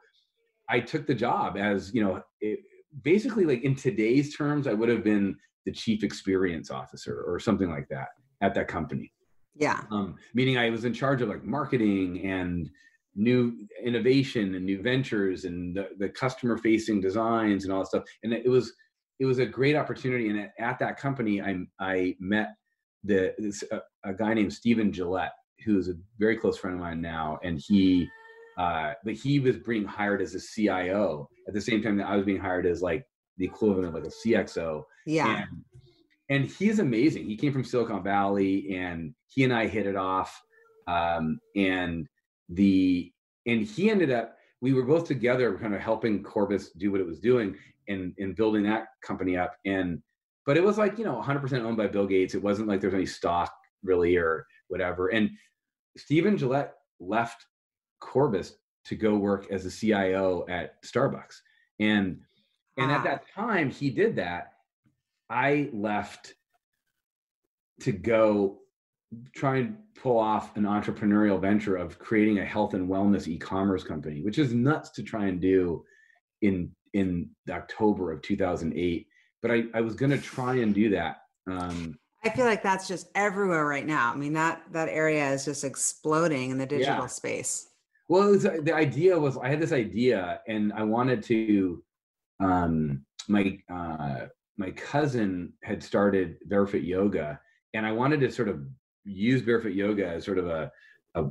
[0.69, 2.61] I took the job as you know it,
[3.03, 7.71] basically like in today's terms i would have been the chief experience officer or something
[7.71, 8.09] like that
[8.43, 9.13] at that company.
[9.55, 9.83] Yeah.
[9.91, 12.71] Um, meaning i was in charge of like marketing and
[13.15, 18.05] new innovation and new ventures and the, the customer facing designs and all that stuff.
[18.23, 18.73] And it was
[19.21, 22.55] it was a great opportunity and at, at that company i i met
[23.05, 25.31] the this, uh, a guy named stephen gillett
[25.65, 28.09] who's a very close friend of mine now and he
[28.59, 32.17] uh, but he was being hired as a CIO at the same time that I
[32.17, 33.07] was being hired as like
[33.39, 34.85] the equivalent of like a CXO.
[35.07, 35.43] Yeah.
[35.43, 35.65] And,
[36.29, 37.27] and he's amazing.
[37.27, 40.41] He came from Silicon Valley and he and I hit it off.
[40.87, 42.07] Um, and
[42.49, 43.11] the,
[43.47, 47.07] and he ended up, we were both together kind of helping Corbis do what it
[47.07, 47.57] was doing
[47.89, 49.57] and, and building that company up.
[49.65, 50.03] And,
[50.47, 52.35] but it was like, you know, 100% owned by Bill Gates.
[52.35, 55.09] It wasn't like there's any stock really or whatever.
[55.09, 55.31] And
[55.97, 57.47] Stephen Gillett left
[58.01, 58.53] Corbis
[58.87, 61.37] to go work as a CIO at Starbucks.
[61.79, 62.21] And
[62.79, 63.05] and at ah.
[63.05, 64.53] that time he did that.
[65.29, 66.35] I left
[67.81, 68.59] to go
[69.35, 74.23] try and pull off an entrepreneurial venture of creating a health and wellness e-commerce company,
[74.23, 75.85] which is nuts to try and do
[76.41, 79.07] in in October of 2008.
[79.41, 81.23] But I, I was going to try and do that.
[81.51, 84.13] Um, I feel like that's just everywhere right now.
[84.13, 87.07] I mean that that area is just exploding in the digital yeah.
[87.07, 87.69] space.
[88.09, 91.83] Well, was, the idea was I had this idea, and I wanted to.
[92.41, 94.27] Um, my uh,
[94.57, 97.41] my cousin had started barefoot yoga,
[97.75, 98.61] and I wanted to sort of
[99.05, 100.71] use barefoot yoga as sort of a
[101.15, 101.25] a,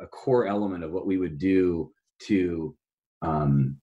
[0.00, 1.92] a core element of what we would do
[2.26, 2.76] to
[3.22, 3.78] um,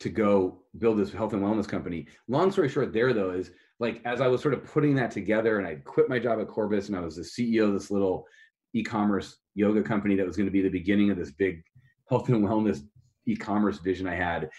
[0.00, 2.06] to go build this health and wellness company.
[2.28, 5.58] Long story short, there though is like as I was sort of putting that together,
[5.58, 8.26] and I quit my job at Corbis, and I was the CEO of this little
[8.74, 11.62] e-commerce yoga company that was going to be the beginning of this big
[12.08, 12.82] health and wellness
[13.26, 14.50] e-commerce vision I had.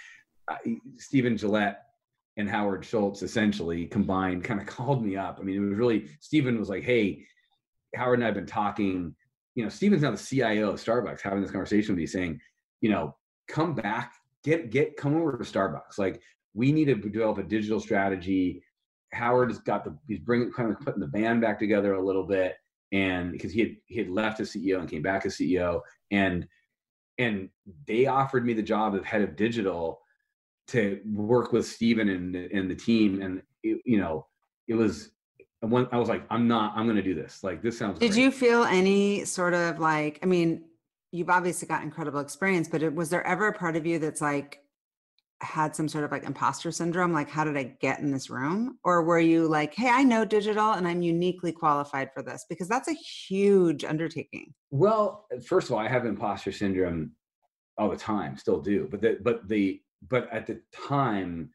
[0.47, 0.57] Uh,
[0.97, 1.75] Stephen Gillett
[2.37, 5.37] and Howard Schultz essentially combined kind of called me up.
[5.39, 7.25] I mean, it was really Stephen was like, "Hey,
[7.95, 9.15] Howard and I have been talking.
[9.55, 12.39] You know, Stephen's now the CIO of Starbucks, having this conversation with me, saying,
[12.79, 13.15] you know,
[13.49, 15.97] come back, get get come over to Starbucks.
[15.97, 16.21] Like,
[16.53, 18.63] we need to develop a digital strategy.
[19.13, 22.23] Howard has got the he's bringing kind of putting the band back together a little
[22.23, 22.55] bit,
[22.91, 26.47] and because he had he had left as CEO and came back as CEO, and
[27.17, 27.49] and
[27.87, 30.01] they offered me the job of head of digital
[30.67, 34.25] to work with Stephen and and the team, and it, you know,
[34.67, 35.11] it was
[35.61, 37.43] when I was like, I'm not, I'm going to do this.
[37.43, 37.99] Like, this sounds.
[37.99, 38.21] Did great.
[38.21, 40.63] you feel any sort of like, I mean,
[41.11, 44.21] you've obviously got incredible experience, but it, was there ever a part of you that's
[44.21, 44.59] like,
[45.43, 47.13] had some sort of like imposter syndrome?
[47.13, 48.77] Like, how did I get in this room?
[48.83, 52.45] Or were you like, hey, I know digital and I'm uniquely qualified for this?
[52.47, 54.53] Because that's a huge undertaking.
[54.69, 57.13] Well, first of all, I have imposter syndrome
[57.77, 58.87] all the time, still do.
[58.91, 61.49] But the, but the, but at the time,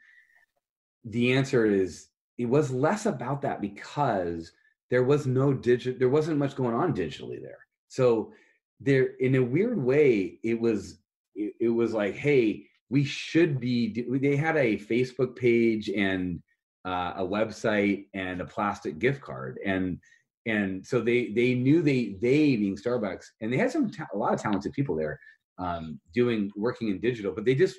[1.05, 4.53] the answer is it was less about that because
[4.91, 8.33] there was no digital there wasn't much going on digitally there so
[8.81, 10.99] there in a weird way it was
[11.35, 16.43] it, it, was like hey we should be they had a facebook page and
[16.87, 19.59] uh, a website and a plastic gift card.
[19.67, 19.99] And
[20.47, 24.17] and so they they knew they they being starbucks and they had some ta- a
[24.17, 25.19] lot of talented people there
[25.59, 27.77] um, doing working in digital but they just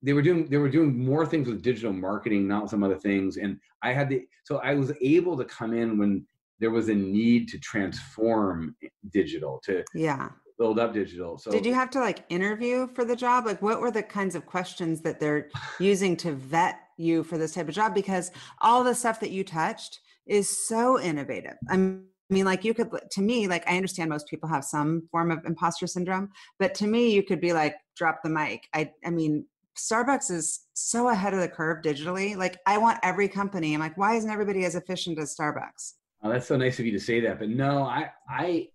[0.00, 3.36] they were doing they were doing more things with digital marketing not some other things.
[3.36, 6.24] And i had the so i was able to come in when
[6.60, 8.76] there was a need to transform
[9.10, 13.16] digital to yeah build up digital so did you have to like interview for the
[13.16, 15.48] job like what were the kinds of questions that they're
[15.80, 19.42] using to vet you for this type of job because all the stuff that you
[19.42, 24.28] touched is so innovative i mean like you could to me like i understand most
[24.28, 28.22] people have some form of imposter syndrome but to me you could be like drop
[28.22, 29.44] the mic i i mean
[29.78, 32.36] Starbucks is so ahead of the curve digitally.
[32.36, 33.72] Like I want every company.
[33.72, 35.94] I'm like, why isn't everybody as efficient as Starbucks?
[36.22, 37.38] Oh, that's so nice of you to say that.
[37.38, 38.68] But no, I I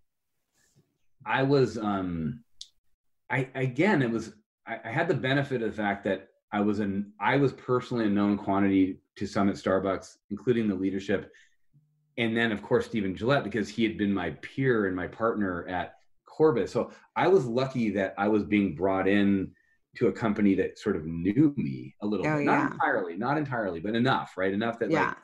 [1.26, 2.44] I was um
[3.30, 4.34] I again it was
[4.68, 8.06] I, I had the benefit of the fact that I was an I was personally
[8.06, 11.32] a known quantity to some at Starbucks, including the leadership.
[12.18, 15.68] And then of course Stephen Gillett, because he had been my peer and my partner
[15.68, 16.72] at Corbis.
[16.72, 19.52] So I was lucky that I was being brought in
[19.98, 22.46] to a company that sort of knew me a little oh, bit.
[22.46, 22.72] Not yeah.
[22.72, 24.54] entirely, not entirely, but enough, right?
[24.54, 25.08] Enough that yeah.
[25.08, 25.18] like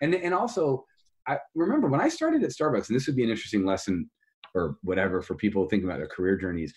[0.00, 0.86] and and also
[1.26, 4.10] I remember when I started at Starbucks, and this would be an interesting lesson
[4.54, 6.72] or whatever for people thinking about their career journeys.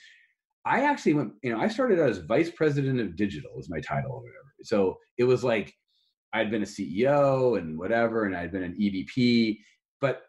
[0.66, 4.12] I actually went, you know, I started as vice president of digital was my title
[4.12, 4.54] or whatever.
[4.64, 5.74] So it was like
[6.34, 9.60] I'd been a CEO and whatever, and I'd been an EVP,
[10.02, 10.24] but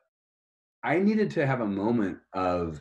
[0.85, 2.81] I needed to have a moment of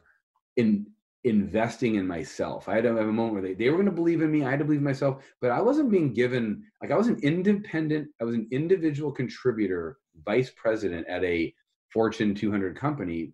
[0.56, 0.88] in
[1.24, 2.70] investing in myself.
[2.70, 4.46] I had to have a moment where they, they were going to believe in me.
[4.46, 7.20] I had to believe in myself, but I wasn't being given, like, I was an
[7.22, 11.54] independent, I was an individual contributor, vice president at a
[11.92, 13.34] Fortune 200 company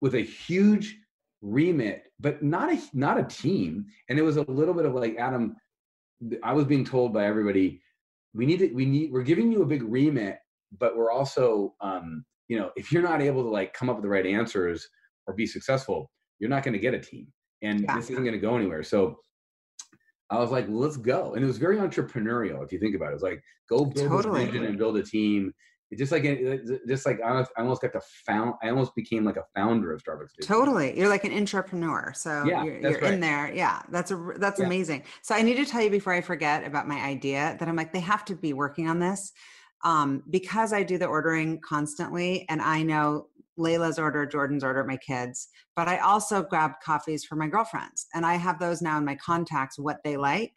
[0.00, 0.98] with a huge
[1.40, 3.86] remit, but not a, not a team.
[4.08, 5.56] And it was a little bit of like, Adam,
[6.42, 7.80] I was being told by everybody,
[8.34, 10.38] we need to, we need, we're giving you a big remit,
[10.78, 14.02] but we're also, um, you know, if you're not able to like come up with
[14.04, 14.88] the right answers
[15.26, 17.26] or be successful, you're not going to get a team
[17.62, 17.96] and yeah.
[17.96, 18.82] this isn't going to go anywhere.
[18.82, 19.18] So
[20.30, 21.34] I was like, let's go.
[21.34, 22.64] And it was very entrepreneurial.
[22.64, 24.42] If you think about it, it's like, go build totally.
[24.42, 25.52] a vision and build a team.
[25.92, 26.22] It just like,
[26.88, 30.30] just like I almost got to found, I almost became like a founder of Starbucks.
[30.42, 30.98] Totally.
[30.98, 32.14] You're like an entrepreneur.
[32.16, 33.12] So yeah, you're, you're right.
[33.12, 33.52] in there.
[33.54, 33.82] Yeah.
[33.90, 34.66] That's a, that's yeah.
[34.66, 35.04] amazing.
[35.20, 37.92] So I need to tell you before I forget about my idea that I'm like,
[37.92, 39.32] they have to be working on this
[39.84, 43.26] um, because I do the ordering constantly and I know
[43.58, 48.06] Layla's order, Jordan's order, my kids, but I also grab coffees for my girlfriends.
[48.14, 50.54] And I have those now in my contacts, what they like,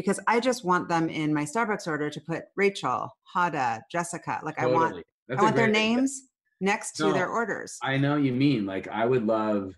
[0.00, 4.40] because I just want them in my Starbucks order to put Rachel, Hada, Jessica.
[4.42, 4.74] Like totally.
[4.74, 6.22] I want, That's I want their names
[6.60, 7.78] next to their orders.
[7.82, 8.66] I know you mean.
[8.66, 9.74] Like I would love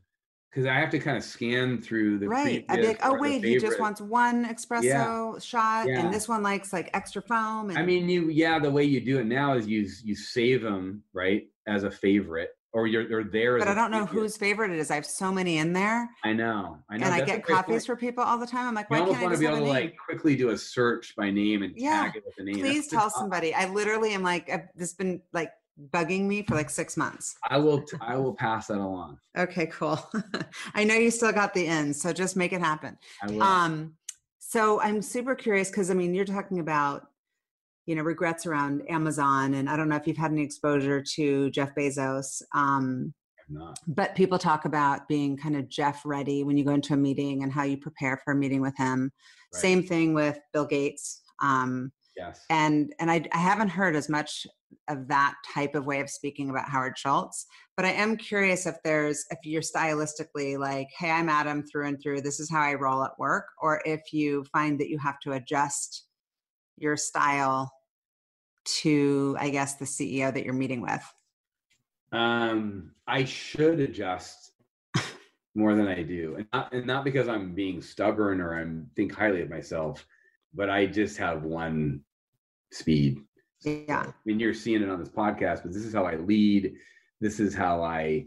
[0.51, 2.65] because I have to kind of scan through the right.
[2.69, 5.39] I'd be like, oh wait, he just wants one espresso yeah.
[5.39, 6.01] shot, yeah.
[6.01, 7.71] and this one likes like extra foam.
[7.71, 10.63] And- I mean, you yeah, the way you do it now is you you save
[10.63, 13.59] them right as a favorite, or you're, you're there.
[13.59, 14.91] But I don't know whose favorite it is.
[14.91, 16.09] I have so many in there.
[16.25, 16.79] I know.
[16.89, 17.07] I know.
[17.07, 18.67] And I get copies for people all the time.
[18.67, 20.59] I'm like, why can't I want just to be able to like quickly do a
[20.59, 22.05] search by name and Yeah.
[22.05, 22.61] tag it with the name.
[22.61, 23.55] Please That's tell somebody.
[23.55, 25.51] I literally am like, I've, this has been like
[25.91, 27.37] bugging me for like six months.
[27.49, 27.83] I will.
[27.83, 29.19] T- I will pass that along.
[29.37, 29.99] Okay, cool.
[30.75, 32.97] I know you still got the ends, so just make it happen.
[33.23, 33.43] I will.
[33.43, 33.95] Um,
[34.39, 37.09] so I'm super curious because I mean, you're talking about,
[37.87, 41.51] you know, regrets around Amazon, and I don't know if you've had any exposure to
[41.51, 42.43] Jeff Bezos.
[42.55, 43.13] Um,
[43.87, 47.43] but people talk about being kind of Jeff ready when you go into a meeting
[47.43, 49.11] and how you prepare for a meeting with him.
[49.53, 49.61] Right.
[49.61, 51.23] Same thing with Bill Gates.
[51.43, 52.45] Um, Yes.
[52.51, 54.47] and and I, I haven't heard as much
[54.89, 58.77] of that type of way of speaking about Howard Schultz, but I am curious if
[58.85, 62.21] there's if you're stylistically like, hey, I'm Adam through and through.
[62.21, 65.33] This is how I roll at work, or if you find that you have to
[65.33, 66.05] adjust
[66.83, 67.73] your style
[68.65, 71.03] to, I guess, the CEO that you're meeting with.
[72.13, 74.53] Um, I should adjust
[75.55, 79.15] more than I do, and not, and not because I'm being stubborn or I'm think
[79.15, 80.07] highly of myself,
[80.55, 82.03] but I just have one
[82.71, 83.21] speed.
[83.63, 84.05] Yeah.
[84.07, 86.75] I mean, you're seeing it on this podcast, but this is how I lead.
[87.21, 88.27] This is how I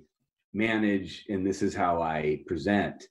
[0.53, 3.05] manage, and this is how I present.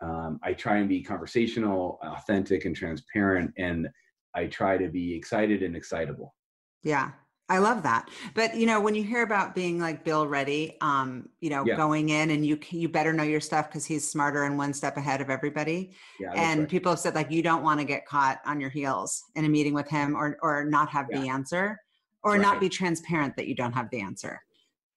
[0.00, 3.88] Um, I try and be conversational, authentic, and transparent, and
[4.36, 6.34] I try to be excited and excitable.
[6.82, 7.12] Yeah.
[7.48, 8.10] I love that.
[8.34, 11.76] But you know, when you hear about being like Bill Ready, um, you know, Yeah.
[11.76, 14.96] going in and you you better know your stuff because he's smarter and one step
[14.96, 15.92] ahead of everybody.
[16.18, 16.68] Yeah, and right.
[16.68, 19.48] people have said like you don't want to get caught on your heels in a
[19.48, 21.78] meeting with him or or not have the answer
[22.24, 22.40] or Right.
[22.42, 24.40] not be transparent that you don't have the answer.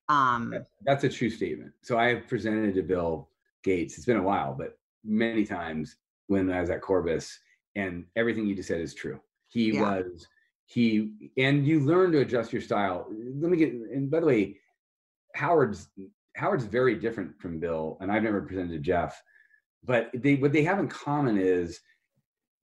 [0.09, 1.71] Um That- That's a true statement.
[1.83, 3.29] So I have presented to Bill
[3.63, 3.95] Gates.
[3.97, 7.37] It's been a while, but many times when I was at Corbis,
[7.75, 9.21] and everything you just said is true.
[9.49, 9.81] He Yeah.
[9.81, 10.27] was
[10.65, 13.07] he, and you learn to adjust your style.
[13.09, 13.73] Let me get.
[13.73, 14.59] And by the way,
[15.35, 15.89] Howard's
[16.35, 19.21] Howard's very different from Bill, and I've never presented to Jeff,
[19.83, 21.79] but they what they have in common is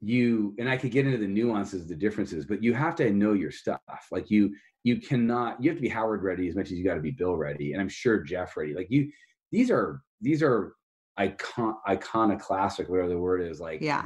[0.00, 3.32] you and I could get into the nuances, the differences, but you have to know
[3.32, 3.80] your stuff.
[4.12, 6.94] Like you you cannot you have to be howard ready as much as you got
[6.94, 9.10] to be bill ready and i'm sure jeff ready like you
[9.50, 10.76] these are these are
[11.16, 14.04] icon iconoclastic whatever the word is like Yeah.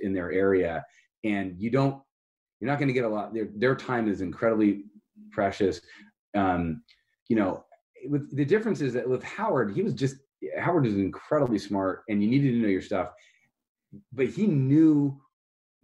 [0.00, 0.82] in their area
[1.22, 2.02] and you don't
[2.62, 4.84] you're not going to get a lot their their time is incredibly
[5.32, 5.80] precious.
[6.34, 6.82] Um
[7.28, 7.64] you know
[8.06, 10.16] with the difference is that with howard he was just
[10.58, 13.10] howard is incredibly smart and you needed to know your stuff
[14.12, 15.20] but he knew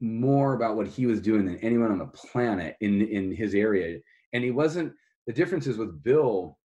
[0.00, 3.98] more about what he was doing than anyone on the planet in in his area.
[4.32, 4.92] And he wasn't
[5.26, 6.58] the difference is with bill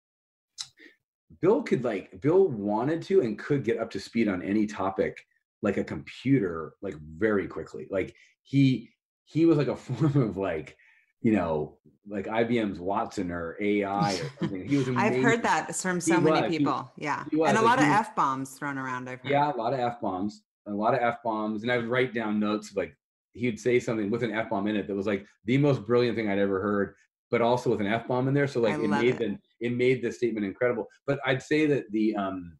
[1.41, 5.25] bill could like bill wanted to and could get up to speed on any topic
[5.61, 7.87] like a computer like very quickly.
[7.89, 8.89] Like he
[9.25, 10.77] he was like a form of like
[11.21, 16.01] you know like ibm's watson or ai or something he was I've heard that from
[16.01, 16.51] so He many was.
[16.51, 16.91] He- people.
[16.97, 17.23] yeah.
[17.31, 17.37] he.
[17.41, 19.31] And a Like, lot of F bombs thrown around, I've heard.
[19.31, 22.73] yeah a lot of f-bombs a lot of f-bombs and i would write down notes
[22.75, 22.95] like
[23.33, 26.29] he'd say something with an f-bomb in it that was like the most brilliant thing
[26.29, 26.93] i'd ever heard
[27.31, 29.17] but also with an f-bomb in there so like I it made it.
[29.19, 32.57] the it made the statement incredible but i'd say that the um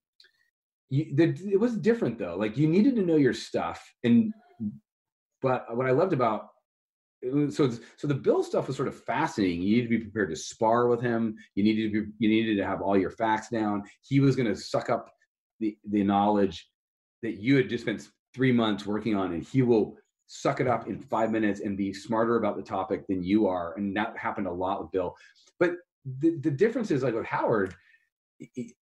[0.90, 4.34] you, the, it was different though like you needed to know your stuff and
[5.42, 6.48] but what i loved about
[7.50, 9.62] so so the bill stuff was sort of fascinating.
[9.62, 11.36] You needed to be prepared to spar with him.
[11.56, 13.84] You needed to be you needed to have all your facts down.
[14.02, 15.14] He was going to suck up
[15.60, 16.70] the the knowledge
[17.22, 19.96] that you had just spent three months working on and he will
[20.28, 23.76] suck it up in five minutes and be smarter about the topic than you are
[23.78, 25.16] and that happened a lot with bill.
[25.60, 25.76] But
[26.20, 27.76] the, the difference is like with howard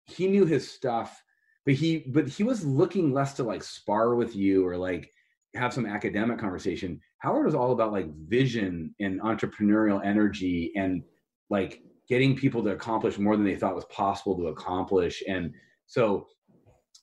[0.07, 1.21] he knew his stuff
[1.65, 5.13] but he but he was looking less to like spar with you or like
[5.55, 11.03] have some academic conversation howard was all about like vision and entrepreneurial energy and
[11.51, 15.53] like getting people to accomplish more than they thought was possible to accomplish and
[15.87, 16.27] so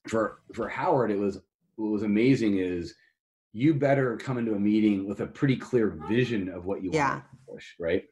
[0.07, 1.39] for for howard it was
[1.75, 2.93] what was amazing is
[3.53, 7.09] you better come into a meeting with a pretty clear vision of what you Yeah.
[7.13, 8.03] want to accomplish right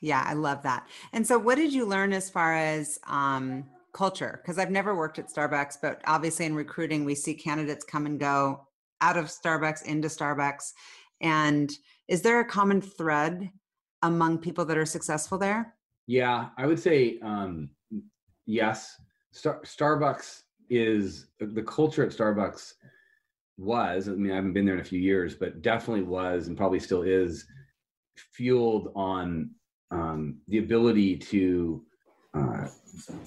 [0.00, 0.86] Yeah, I love that.
[1.12, 4.40] And so, what did you learn as far as um, culture?
[4.40, 8.18] Because I've never worked at Starbucks, but obviously in recruiting, we see candidates come and
[8.18, 8.66] go
[9.00, 10.72] out of Starbucks into Starbucks.
[11.20, 11.70] And
[12.08, 13.50] is there a common thread
[14.02, 15.74] among people that are successful there?
[16.06, 17.70] Yeah, I would say um,
[18.46, 19.00] yes.
[19.32, 22.74] Star- Starbucks is the culture at Starbucks
[23.58, 24.08] was.
[24.08, 26.80] I mean, I haven't been there in a few years, but definitely was, and probably
[26.80, 27.46] still is,
[28.32, 29.50] fueled on
[29.90, 31.84] um, the ability to
[32.34, 32.68] uh,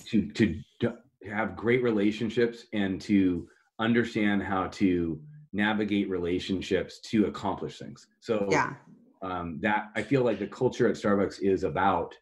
[0.06, 0.98] to to to
[1.30, 3.48] have great relationships and to
[3.80, 5.20] understand how to
[5.54, 8.08] navigate relationships to accomplish things.
[8.20, 8.76] So Yeah.
[9.22, 12.16] um, that I feel like the culture at Starbucks is about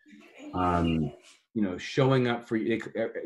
[0.54, 1.12] um,
[1.54, 2.80] you know showing up for they,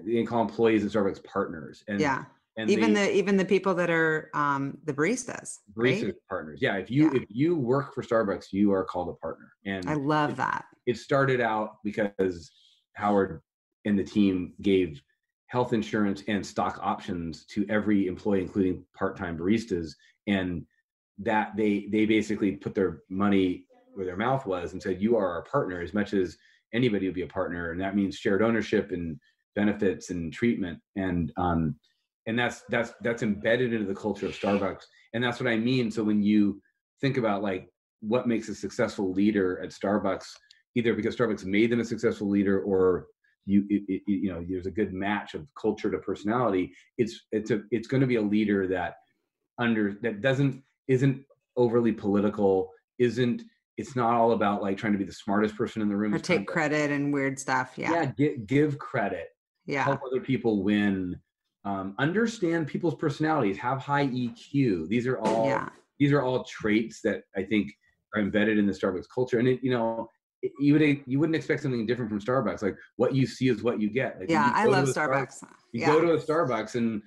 [0.05, 2.25] they call employees at starbucks partners and yeah
[2.57, 6.15] and even they, the even the people that are um the baristas baristas right?
[6.29, 7.21] partners yeah if you yeah.
[7.21, 10.65] if you work for starbucks you are called a partner and i love it, that
[10.85, 12.51] it started out because
[12.93, 13.41] howard
[13.85, 15.01] and the team gave
[15.47, 19.93] health insurance and stock options to every employee including part-time baristas
[20.27, 20.65] and
[21.17, 25.29] that they they basically put their money where their mouth was and said you are
[25.29, 26.37] our partner as much as
[26.73, 29.19] anybody would be a partner and that means shared ownership and
[29.55, 31.75] benefits and treatment and um
[32.27, 34.83] and that's that's that's embedded into the culture of starbucks
[35.13, 35.89] and that's what i mean.
[35.89, 36.61] So when you
[36.99, 37.69] think about like
[38.01, 40.27] what makes a successful leader at starbucks
[40.75, 43.07] either because starbucks made them a successful leader or
[43.45, 47.51] you it, it, you know there's a good match of culture to personality it's it's
[47.51, 48.95] a it's going to be a leader that
[49.59, 51.23] under that doesn't isn't
[51.57, 53.41] overly political isn't
[53.77, 56.13] it's not all about like trying to be the smartest person in the room.
[56.13, 57.91] Or take credit and weird stuff yeah.
[57.91, 59.27] Yeah give, give credit.
[59.65, 59.83] Yeah.
[59.83, 61.19] Help other people win.
[61.65, 65.69] Um, understand people's personalities have high eq these are all yeah.
[65.97, 67.71] these are all traits that i think
[68.13, 69.39] are embedded in the starbucks culture.
[69.39, 70.07] And it you know
[70.59, 72.61] you would you wouldn't expect something different from starbucks.
[72.61, 74.19] Like what you see is what you get.
[74.19, 75.47] Like yeah you i love starbucks, starbucks.
[75.71, 75.87] you yeah.
[75.87, 77.01] go to a starbucks and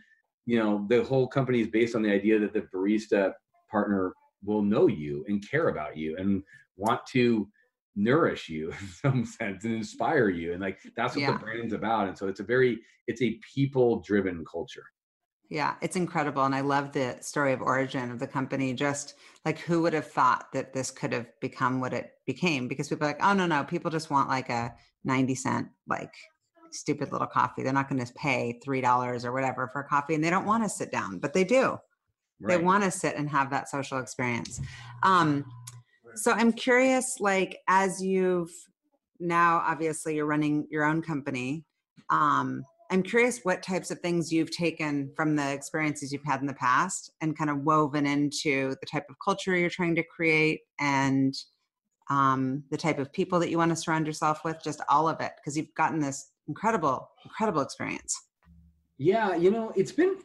[0.47, 3.33] you know the whole company is based on the idea that the barista
[3.71, 4.13] partner
[4.45, 6.43] will know you and care about you and
[6.77, 7.49] want to
[7.97, 10.53] nourish you in some sense and inspire you.
[10.53, 11.33] And like that's what yeah.
[11.33, 12.09] the brand's about.
[12.09, 14.85] And so it's a very it's a people driven culture
[15.49, 19.59] yeah it's incredible and i love the story of origin of the company just like
[19.59, 23.11] who would have thought that this could have become what it became because people are
[23.11, 24.75] like oh no no people just want like a
[25.05, 26.15] 90 cent like
[26.71, 30.15] stupid little coffee they're not going to pay three dollars or whatever for a coffee
[30.15, 31.79] and they don't want to sit down but they do
[32.41, 32.57] Right.
[32.57, 34.61] They want to sit and have that social experience.
[35.03, 35.45] Um,
[36.15, 38.51] so I'm curious, like, as you've
[39.21, 41.65] now obviously you're running your own company.
[42.11, 46.47] Um, I'm curious what types of things you've taken from the experiences you've had in
[46.47, 50.63] the past and kind of woven into the type of culture you're trying to create
[50.81, 51.35] and
[52.09, 55.21] um, the type of people that you want to surround yourself with, just all of
[55.21, 58.19] it, because you've gotten this incredible, incredible experience.
[58.97, 60.17] Yeah, you know, it's been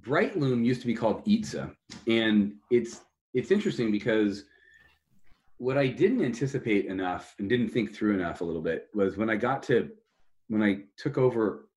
[0.00, 1.74] Brightloom used to be called Eatsa,
[2.06, 3.00] and it's
[3.34, 4.44] it's interesting because
[5.58, 9.28] what I didn't anticipate enough and didn't think through enough a little bit was when
[9.28, 9.90] I got to
[10.48, 11.67] when I took over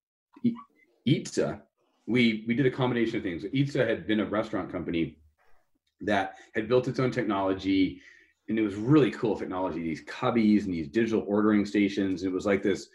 [1.08, 1.62] Eatsa,
[2.08, 3.44] we we did a combination of things.
[3.44, 5.18] Eatsa had been a restaurant company
[6.02, 8.02] that had built its own technology,
[8.50, 9.82] and it was really cool technology.
[9.82, 12.24] These cubbies and these digital ordering stations.
[12.24, 12.88] It was like this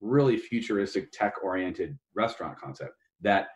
[0.00, 3.48] really futuristic, tech-oriented restaurant concept that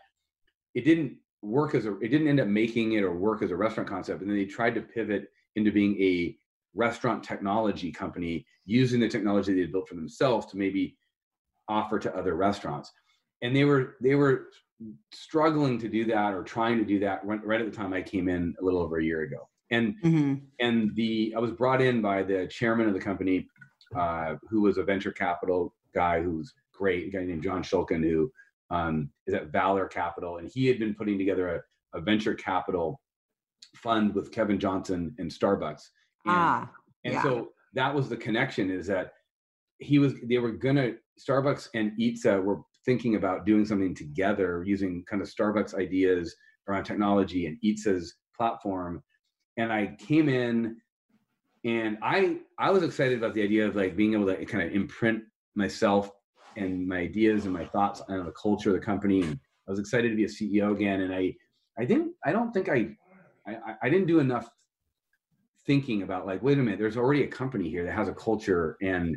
[0.75, 3.57] it didn't work as a it didn't end up making it or work as a
[3.57, 6.37] restaurant concept and then they tried to pivot into being a
[6.75, 10.97] restaurant technology company using the technology they built for themselves to maybe
[11.69, 12.93] offer to other restaurants
[13.43, 14.49] and they were they were
[15.13, 18.29] struggling to do that or trying to do that right at the time i came
[18.29, 20.35] in a little over a year ago and mm-hmm.
[20.61, 23.47] and the i was brought in by the chairman of the company
[23.97, 28.31] uh, who was a venture capital guy who's great a guy named john shulkin who
[28.73, 33.01] um, is at Valor Capital, and he had been putting together a, a venture capital
[33.77, 35.89] fund with Kevin Johnson and Starbucks.
[36.25, 36.71] And, ah,
[37.05, 37.23] and yeah.
[37.23, 39.13] so that was the connection is that
[39.79, 45.05] he was they were gonna Starbucks and Eatsa were thinking about doing something together using
[45.09, 46.35] kind of Starbucks ideas
[46.69, 49.03] around technology and Eatsa's platform.
[49.57, 50.77] And I came in
[51.65, 54.75] and I I was excited about the idea of like being able to kind of
[54.75, 55.23] imprint
[55.55, 56.11] myself
[56.57, 59.23] and my ideas and my thoughts on the culture of the company.
[59.23, 61.03] And I was excited to be a CEO again.
[61.03, 61.35] And I,
[61.79, 62.97] I didn't, I don't think I,
[63.47, 64.49] I, I didn't do enough
[65.67, 68.77] thinking about like, wait a minute, there's already a company here that has a culture
[68.83, 69.17] and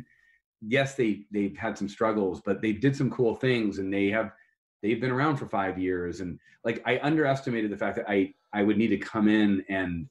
[0.60, 4.32] yes, they, they've had some struggles, but they did some cool things and they have,
[4.82, 6.20] they've been around for five years.
[6.20, 10.08] And like, I underestimated the fact that I, I would need to come in and,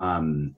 [0.00, 0.56] um,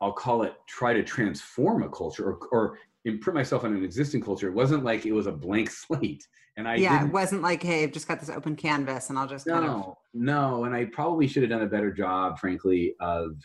[0.00, 4.22] I'll call it try to transform a culture or, or imprint myself on an existing
[4.22, 4.48] culture.
[4.48, 6.26] It wasn't like it was a blank slate.
[6.56, 9.28] And I yeah, it wasn't like, hey, I've just got this open canvas and I'll
[9.28, 10.64] just no, kind of no.
[10.64, 13.36] And I probably should have done a better job, frankly, of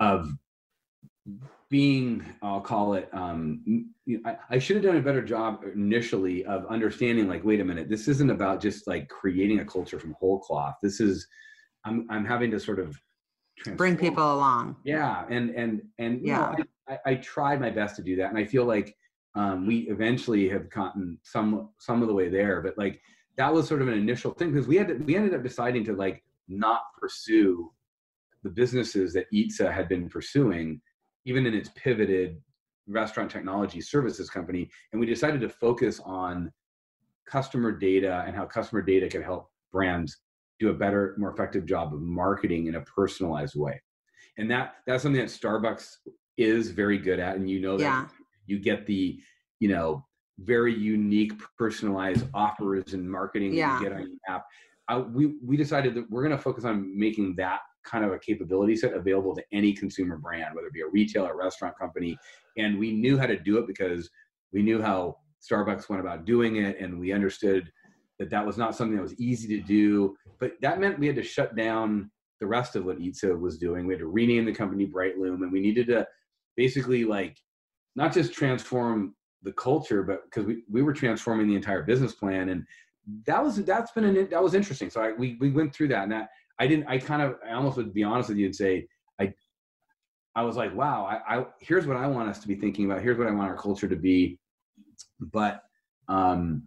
[0.00, 0.30] of
[1.70, 3.92] being I'll call it um
[4.24, 7.88] I, I should have done a better job initially of understanding like, wait a minute,
[7.90, 10.76] this isn't about just like creating a culture from whole cloth.
[10.82, 11.26] This is
[11.84, 12.98] I'm I'm having to sort of
[13.76, 14.76] bring people along.
[14.84, 18.38] Yeah, and and and yeah, know, I, I, tried my best to do that, and
[18.38, 18.96] I feel like
[19.34, 22.60] um, we eventually have gotten some some of the way there.
[22.60, 23.00] But like
[23.36, 25.84] that was sort of an initial thing because we had to, we ended up deciding
[25.84, 27.70] to like not pursue
[28.42, 30.80] the businesses that Eatsa had been pursuing,
[31.24, 32.40] even in its pivoted
[32.86, 36.52] restaurant technology services company, and we decided to focus on
[37.26, 40.18] customer data and how customer data can help brands
[40.58, 43.80] do a better, more effective job of marketing in a personalized way.
[44.38, 45.96] And that that's something that Starbucks
[46.36, 48.08] is very good at, and you know that Yeah.
[48.46, 49.20] you get the
[49.60, 50.06] you know
[50.38, 53.68] very unique personalized offers and marketing Yeah.
[53.68, 54.44] that you get on your app
[54.88, 58.18] I, we we decided that we're going to focus on making that kind of a
[58.18, 62.16] capability set available to any consumer brand whether it be a retail or restaurant company.
[62.56, 64.10] And we knew how to do it because
[64.52, 65.16] we knew how
[65.48, 67.70] starbucks went about doing it and we understood
[68.18, 70.16] that that was not something that was easy to do.
[70.40, 72.10] But that meant we had to shut down
[72.40, 73.86] the rest of what Eatsa was doing.
[73.86, 76.06] We had to rename the company brightloom and we needed to
[76.56, 77.36] basically like
[77.94, 82.48] not just transform the culture, but because we, we were transforming the entire business plan,
[82.48, 82.64] and
[83.26, 84.90] that was that's been an that was interesting.
[84.90, 87.54] So I, we we went through that, and that I didn't I kind of I
[87.54, 88.86] almost would be honest with you and say
[89.20, 89.32] I
[90.34, 93.02] I was like wow I, I here's what I want us to be thinking about.
[93.02, 94.38] Here's what I want our culture to be,
[95.20, 95.62] but
[96.08, 96.64] um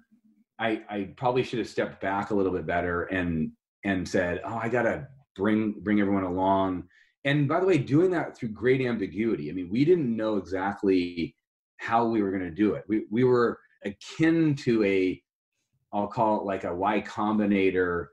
[0.60, 3.52] I I probably should have stepped back a little bit better and
[3.84, 6.84] and said oh I gotta bring bring everyone along.
[7.24, 9.50] And by the way doing that through great ambiguity.
[9.50, 11.36] I mean we didn't know exactly
[11.78, 12.84] how we were going to do it.
[12.88, 15.22] We, we were akin to a
[15.94, 18.08] i'll call it like a y combinator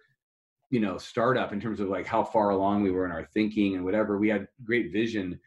[0.70, 3.74] you know startup in terms of like how far along we were in our thinking
[3.74, 5.38] and whatever we had great vision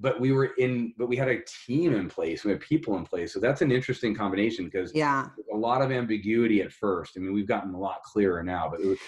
[0.00, 3.04] but we were in but we had a team in place we had people in
[3.04, 5.28] place so that's an interesting combination because Yeah.
[5.52, 8.80] a lot of ambiguity at first i mean we've gotten a lot clearer now but
[8.80, 8.98] it was,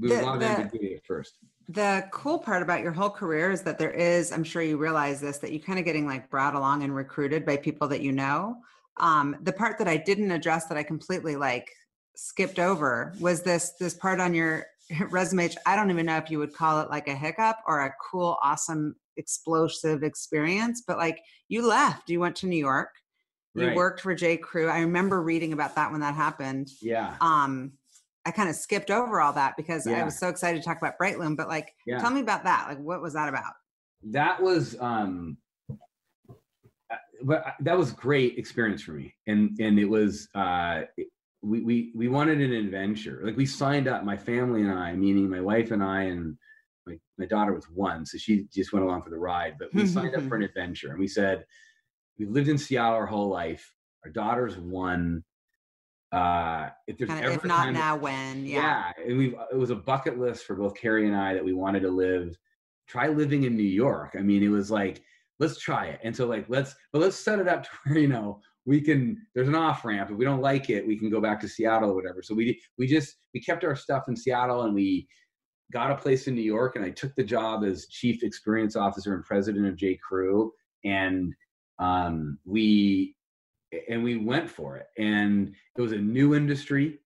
[0.00, 3.10] was The- a lot of the- ambiguity at first The cool part about your whole
[3.10, 6.04] career is that there is, I'm sure you realize this, that you're kind of getting
[6.04, 8.56] like brought along and recruited by people that you know.
[8.96, 11.70] Um, the part that I didn't address that I completely like
[12.16, 14.66] skipped over was this this part on your
[15.10, 15.50] resume.
[15.66, 18.38] I don't even know if you would call it like a hiccup or a cool,
[18.42, 22.90] awesome, explosive experience, but like you left, you went to New York,
[23.54, 23.76] you Right.
[23.76, 24.36] worked for J.
[24.36, 24.68] Crew.
[24.68, 27.72] I remember reading about that when that happened yeah um
[28.26, 30.94] i kind of skipped over all that because i was so excited to talk about
[31.00, 33.52] brightloom but like yeah tell me about that like what was that about
[34.02, 35.36] that was um
[36.90, 40.82] uh, but that was great experience for me and and it was uh
[41.42, 45.28] we we we wanted an adventure like we signed up my family and i meaning
[45.28, 46.36] my wife and i and
[46.86, 49.86] my, my daughter was one so she just went along for the ride but we
[49.86, 51.44] signed up for an adventure and we said
[52.18, 53.74] we lived in seattle our whole life
[54.04, 55.24] our daughter's one
[56.12, 59.56] uh if there's kind ever if not that- now when yeah, yeah, and we it
[59.56, 62.36] was a bucket list for both Carrie and I that we wanted to live.
[62.88, 64.16] Try living in New York.
[64.18, 65.02] I mean, it was like
[65.38, 66.00] let's try it.
[66.02, 69.16] And so like let's but let's set it up to where you know we can.
[69.34, 70.10] There's an off ramp.
[70.10, 72.22] If we don't like it, we can go back to Seattle or whatever.
[72.22, 75.08] So we we just we kept our stuff in Seattle and we
[75.72, 76.76] got a place in New York.
[76.76, 80.52] And I took the job as chief experience officer and president of J Crew.
[80.84, 81.34] And
[81.78, 83.16] um, we
[83.88, 84.86] and we went for it.
[84.98, 86.98] And it was a new industry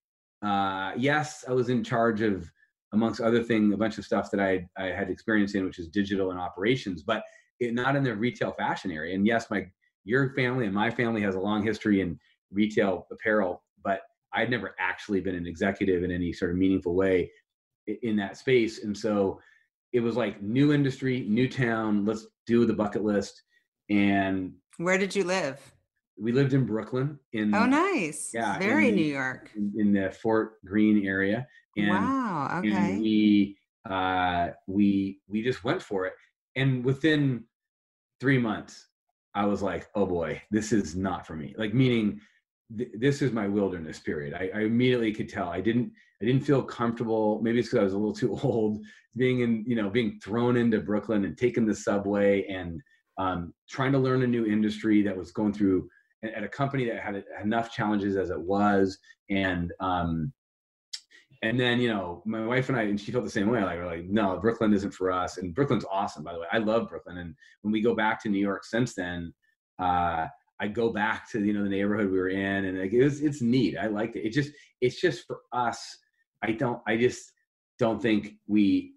[0.45, 2.49] uh, yes, I was in charge of,
[2.93, 5.89] amongst other things, a bunch of stuff that I I had experience in, which is
[5.89, 7.23] digital and operations, but
[7.59, 9.15] it, not in the retail fashion area.
[9.15, 9.65] And yes, my
[10.05, 12.17] your family and my family has a long history in
[12.51, 14.01] retail apparel, but
[14.33, 17.31] I'd never actually been an executive in any sort of meaningful way
[17.87, 18.83] in that space.
[18.83, 19.39] And so
[19.91, 22.05] it was like new industry, new town.
[22.05, 23.41] Let's do the bucket list.
[23.89, 25.59] And where did you live
[26.17, 27.19] we lived in Brooklyn.
[27.33, 31.47] In oh nice yeah, very in- new york in, in the Fort Greene area,
[31.77, 33.57] and wow and okay we
[33.89, 36.13] uh, we we just went for it.
[36.55, 37.43] And within
[38.19, 38.87] three months,
[39.35, 42.19] I was like, "Oh boy, this is not for me." Like meaning,
[42.77, 44.33] th- this is my wilderness period.
[44.33, 45.49] I, I immediately could tell.
[45.49, 47.41] I didn't I didn't feel comfortable.
[47.41, 48.83] Maybe it's because I was a little too old,
[49.15, 52.81] being in you know being thrown into Brooklyn and taking the subway and
[53.17, 55.87] um, trying to learn a new industry that was going through
[56.23, 58.97] at a company that had enough challenges as it was
[59.29, 60.33] and um
[61.45, 63.63] and then you know my wife and i and she felt the same way.
[63.63, 65.37] Like we're like no brooklyn isn't for us.
[65.37, 66.47] And brooklyn's awesome by the way.
[66.51, 67.17] I love brooklyn.
[67.17, 69.33] And when we go back to new york since then
[69.79, 70.27] uh
[70.59, 73.21] i go back to you know the neighborhood we were in and like it was
[73.21, 73.77] it's neat.
[73.77, 74.25] I liked it.
[74.27, 75.79] It just it's just for us
[76.43, 77.31] i don't i just
[77.79, 78.93] don't think we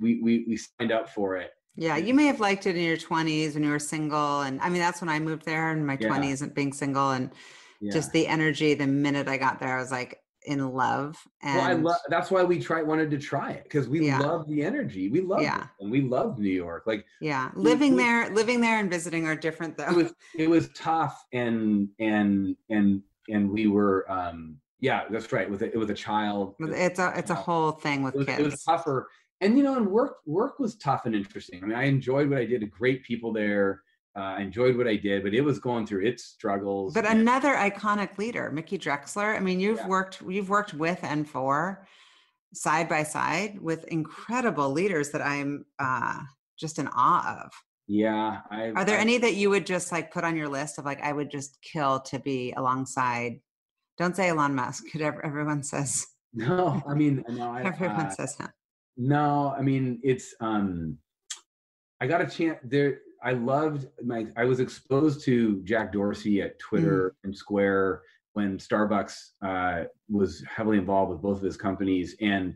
[0.00, 1.50] we we, we signed up for it.
[1.76, 4.68] Yeah you may have liked it in your 20s when you were single and i
[4.68, 6.08] mean that's when i moved there in my Yeah.
[6.10, 7.30] 20s and being single and
[7.80, 7.92] yeah.
[7.92, 11.64] just the energy the minute i got there i was like in love and well,
[11.66, 11.98] I love.
[12.08, 14.18] That's why we tried wanted to try it because we Yeah.
[14.18, 15.08] love the energy.
[15.08, 15.62] We love Yeah.
[15.64, 16.84] it, and we love New York.
[16.86, 20.50] Like yeah living we- there living there and visiting are different though it was, it
[20.50, 25.48] was tough, and and and and we were, um yeah, that's right.
[25.48, 28.38] With a, with a child, it's a it's a whole thing with it was, kids
[28.40, 29.08] it was tougher.
[29.40, 31.62] And you know, and work work was tough and interesting.
[31.62, 32.68] I mean, I enjoyed what I did.
[32.70, 33.82] Great people there.
[34.14, 36.92] Uh, I enjoyed what I did, but it was going through its struggles.
[36.92, 39.34] But and- another iconic leader, Mickey Drexler.
[39.36, 39.88] I mean, you've Yeah.
[39.88, 41.86] worked you've worked with N4
[42.52, 46.20] side by side with incredible leaders that I'm uh,
[46.58, 47.52] just in awe of.
[47.88, 50.78] yeah, I, Are there I- any that you would just like put on your list
[50.78, 53.40] of like I would just kill to be alongside?
[53.96, 54.84] Don't say Elon Musk.
[55.00, 58.48] Everyone says No, I mean, no, I, everyone uh, says him.
[58.98, 60.98] No, I mean it's um
[62.00, 66.58] I got a chance there I loved my I was exposed to Jack Dorsey at
[66.58, 68.02] Twitter and Square
[68.32, 72.16] when Starbucks uh was heavily involved with both of his companies.
[72.20, 72.54] And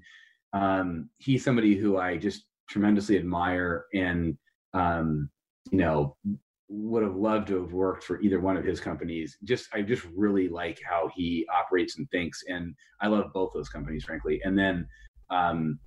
[0.53, 4.37] um he's somebody who I just tremendously admire and
[4.75, 5.31] um
[5.71, 6.17] you know
[6.69, 9.39] would have loved to have worked for either one of his companies.
[9.45, 13.69] Just i just really like how he operates and thinks and i love both those
[13.69, 14.41] companies frankly.
[14.45, 14.87] And then
[15.31, 15.79] um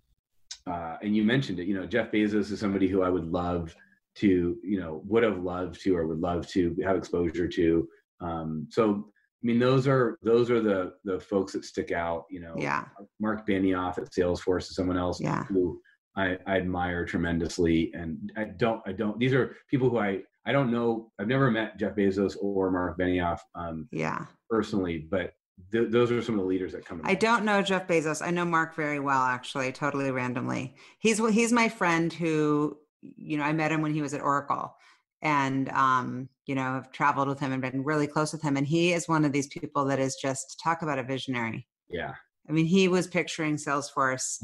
[0.68, 3.74] uh, and you mentioned it you know jeff bezos is somebody who i would love
[4.16, 7.88] to you know would have loved to or would love to have exposure to
[8.22, 9.06] um so
[9.42, 12.86] i mean those are those are the the folks that stick out you know Yeah,
[13.20, 15.44] mark benioff at salesforce is someone else yeah.
[15.46, 15.80] who
[16.18, 20.52] I, I admire tremendously and i don't i don't these are people who i i
[20.52, 24.26] don't know i've never met jeff bezos or mark benioff um Yeah.
[24.50, 25.34] personally but
[25.72, 27.20] th- those are some of the leaders that come to I mind.
[27.20, 28.26] don't know Jeff Bezos.
[28.26, 30.74] I know Mark very well, actually, totally randomly.
[31.00, 34.76] He's he's my friend who, you know, I met him when he was at Oracle,
[35.22, 38.58] and um, you know, have traveled with him and been really close with him.
[38.58, 41.68] And he is one of these people that is just talk about a visionary.
[41.90, 42.14] yeah
[42.48, 44.44] I mean, he was picturing Salesforce,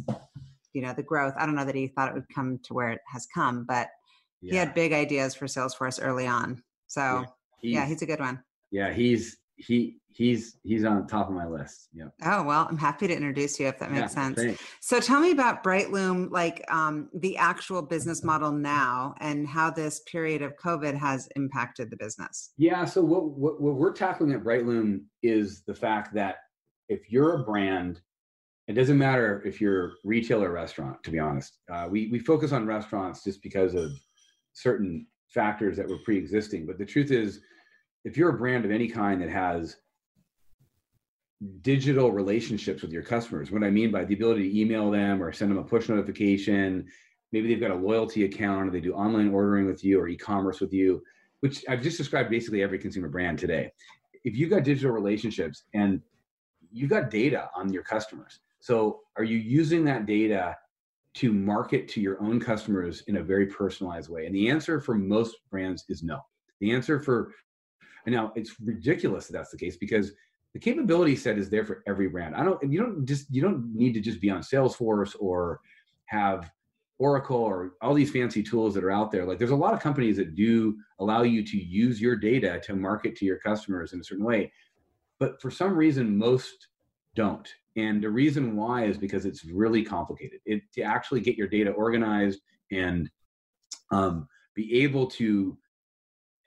[0.74, 1.34] you know, the growth.
[1.40, 3.88] I don't know that he thought it would come to where it has come, but
[4.42, 6.62] yeah he had big ideas for Salesforce early on.
[6.88, 7.26] So
[7.64, 8.44] yeah, he's a good one.
[8.72, 13.08] yeah he's he he's he's on top of my list yeah Oh well, I'm happy
[13.08, 14.42] to introduce you if that makes Yeah, sense.
[14.42, 14.64] thanks.
[14.80, 20.00] So tell me about Brightloom, like um, the actual business model now, and how this
[20.12, 22.52] period of COVID has impacted the business.
[22.58, 22.86] Yeah.
[22.86, 26.38] So what, what what we're tackling at Brightloom is the fact that
[26.88, 28.00] if you're a brand,
[28.68, 31.04] it doesn't matter if you're retail or restaurant.
[31.04, 33.92] To be honest, uh, we we focus on restaurants just because of
[34.54, 36.66] certain factors that were pre-existing.
[36.66, 37.42] But the truth is,
[38.06, 39.78] if you're a brand of any kind that has
[41.62, 45.34] digital relationships with your customers, what I mean by the ability to email them or
[45.34, 46.88] send them a push notification,
[47.34, 50.62] maybe they've got a loyalty account or they do online ordering with you or e-commerce
[50.62, 51.04] with you
[51.46, 53.72] which I've just described basically every consumer brand today.
[54.24, 56.02] If you've got digital relationships and
[56.72, 60.58] you've got data on your customers, so are you using that data
[61.16, 64.26] to market to your own customers in a very personalized way?
[64.26, 66.20] And the answer for most brands is no.
[66.62, 67.32] The answer for
[68.06, 70.12] and now it's ridiculous that that's the case because
[70.54, 72.36] the capability set is there for every brand.
[72.36, 75.60] I don't you don't just you don't need to just be on Salesforce or
[76.06, 76.52] have
[76.98, 79.26] Oracle or all these fancy tools that are out there.
[79.26, 82.76] Like there's a lot of companies that do allow you to use your data to
[82.76, 84.52] market to your customers in a certain way.
[85.20, 86.68] But for some reason, most
[87.16, 87.48] don't.
[87.76, 90.40] And the reason why is because it's really complicated.
[90.46, 92.40] It, to actually get your data organized
[92.72, 93.10] and
[93.92, 95.58] um, be able to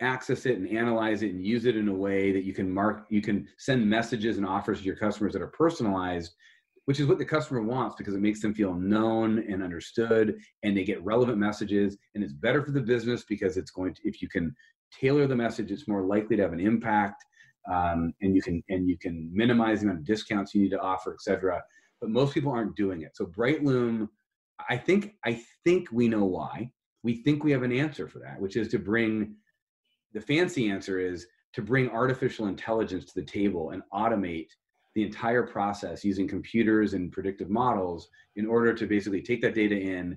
[0.00, 3.06] access it and analyze it and use it in a way that you can mark,
[3.08, 6.34] you can send messages and offers to your customers that are personalized
[6.88, 10.74] which is what the customer wants because it makes them feel known and understood and
[10.74, 11.98] they get relevant messages.
[12.14, 14.56] And it's better for the business because it's going to if you can
[14.90, 17.22] tailor the message it's more likely to have an impact
[17.70, 20.80] um, and you can and you can minimize the amount of discounts you need to
[20.80, 21.62] offer etc
[22.00, 23.14] but most people aren't doing it.
[23.14, 24.08] So brightloom
[24.70, 26.70] i think i think we know why.
[27.02, 29.34] We think we have an answer for that which is to bring
[30.14, 34.48] the fancy answer is to bring artificial intelligence to the table and automate
[34.94, 39.76] the entire process using computers and predictive models in order to basically take that data
[39.76, 40.16] in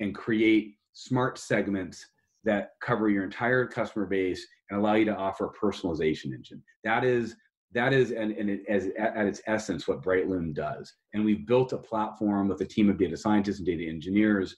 [0.00, 2.04] and create smart segments
[2.44, 6.62] that cover your entire customer base and allow you to offer a personalization engine.
[6.84, 7.36] That is
[7.72, 10.94] that is and, and it, as at its essence what Brightloom does.
[11.12, 14.56] And we've built a platform with a team of data scientists and data engineers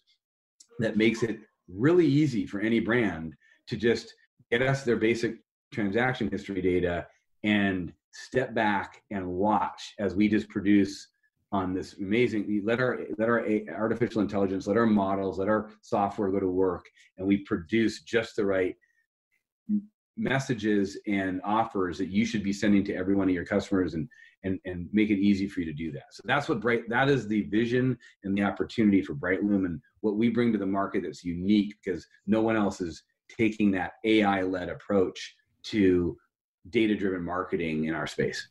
[0.78, 3.34] that makes it really easy for any brand
[3.66, 4.14] to just
[4.50, 5.36] get us their basic
[5.72, 7.06] transaction history data
[7.44, 11.08] and step back and watch as we just produce
[11.50, 16.30] on this amazing let our let our artificial intelligence let our models let our software
[16.30, 16.84] go to work
[17.16, 18.76] and we produce just the right
[20.18, 24.08] messages and offers that you should be sending to every one of your customers and
[24.44, 26.12] and and make it easy for you to do that.
[26.12, 30.16] So that's what bright that is the vision and the opportunity for brightloom and what
[30.16, 33.02] we bring to the market that's unique because no one else is
[33.36, 36.16] taking that ai led approach to
[36.70, 38.48] data driven marketing in our space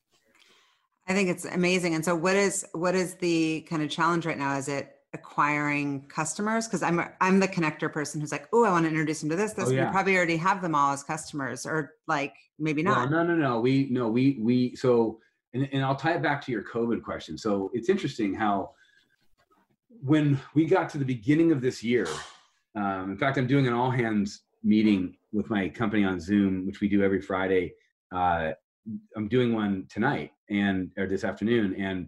[1.09, 1.95] I think it's amazing.
[1.95, 4.57] And so what is what is the kind of challenge right now?
[4.57, 8.83] Is it acquiring customers because i'm i'm the connector person who's like oh i want
[8.83, 9.85] to introduce them to this this oh, yeah.
[9.85, 13.35] we probably already have them all as customers or like maybe not well, no no
[13.35, 15.17] no we no we we so
[15.53, 18.69] and, and i'll tie it back to your covid question so it's interesting how
[20.01, 22.07] when we got to the beginning of this year
[22.75, 26.81] um, in fact i'm doing an all hands meeting with my company on zoom which
[26.81, 27.73] we do every friday
[28.15, 28.51] uh,
[29.15, 32.07] i'm doing one tonight and or this afternoon and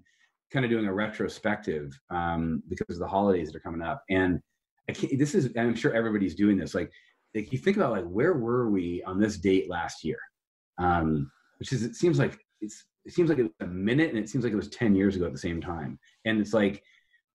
[0.52, 4.04] kind of doing a retrospective um, because of the holidays that are coming up.
[4.10, 4.40] And
[5.14, 6.74] this is, I'm sure everybody's doing this.
[6.74, 6.92] Like,
[7.36, 10.18] like you think about like where were we on this date last year?
[10.80, 14.18] Um, which is it seems like it's it seems like it was a minute and
[14.18, 16.00] it seems like it was 10 years ago at the same time.
[16.26, 16.84] And it's like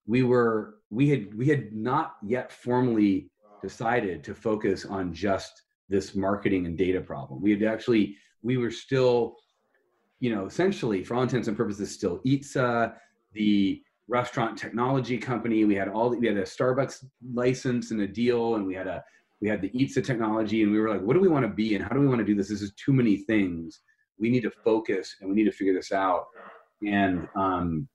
[0.06, 3.30] we were we had we had not yet formally
[3.68, 7.42] decided to focus on just this marketing and data problem.
[7.42, 9.36] We had actually we were still
[10.24, 12.94] you know, essentially for all intents and purposes, still Eatsa,
[13.34, 15.66] the restaurant technology company.
[15.66, 17.04] We had all we had a Starbucks
[17.34, 19.04] license and a deal, and we had a
[19.42, 21.74] we had the Eatsa technology, and we were like, what do we want to be,
[21.74, 22.48] and how do we want to do this?
[22.48, 23.80] This is too many things.
[24.18, 26.24] We need to focus, and we need to figure this out.
[26.86, 27.86] And um,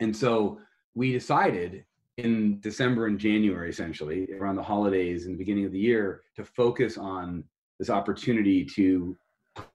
[0.00, 0.58] and so
[0.94, 1.86] we decided
[2.18, 6.44] in December and January, essentially around the holidays and the beginning of the year, to
[6.44, 7.44] focus on
[7.78, 9.16] this opportunity to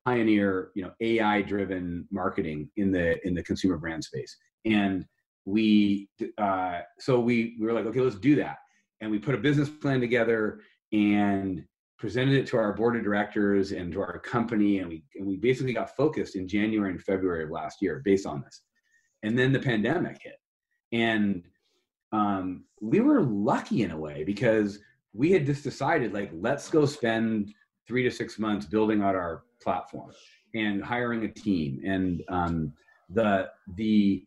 [0.06, 4.38] pioneer you know ai driven marketing in the in the consumer brand space.
[4.66, 5.06] And
[5.46, 8.58] we uh, so we, we were like okay let's do that.
[9.02, 10.62] And we put a business plan together
[10.94, 11.64] and
[12.00, 15.38] presented it to our board of directors and to our company and we and we
[15.38, 18.62] basically got focused in january and february of last year based on this.
[19.24, 20.38] And then the pandemic hit.
[20.92, 21.44] And
[22.12, 24.80] um, we were lucky in a way because
[25.14, 27.54] we had just decided like let's go spend
[27.88, 30.12] three to six months building out our platform
[30.54, 31.82] and hiring a team.
[31.86, 32.74] And um,
[33.10, 34.24] the the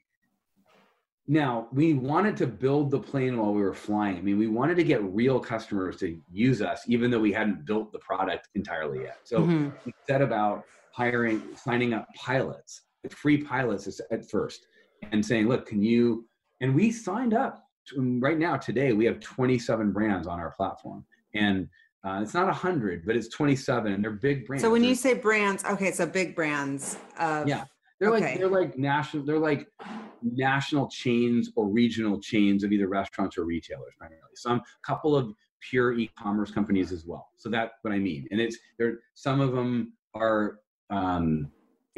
[1.26, 4.16] now we wanted to build the plane while we were flying.
[4.16, 7.64] I mean we wanted to get real customers to use us even though we hadn't
[7.66, 9.18] built the product entirely yet.
[9.24, 9.68] So mm-hmm.
[9.86, 14.66] we set about hiring signing up pilots free pilots at first
[15.12, 16.26] and saying look can you
[16.60, 21.68] and we signed up right now today we have 27 brands on our platform and
[22.02, 24.62] uh, it's not hundred, but it's 27 and they're big brands.
[24.62, 26.96] So when you say brands, okay, so big brands.
[27.18, 27.64] Of, yeah.
[27.98, 28.30] They're okay.
[28.30, 29.68] like, they're like national, they're like
[30.22, 34.30] national chains or regional chains of either restaurants or retailers primarily.
[34.34, 37.28] Some couple of pure e-commerce companies as well.
[37.36, 38.26] So that's what I mean.
[38.30, 41.50] And it's there, some of them are, um,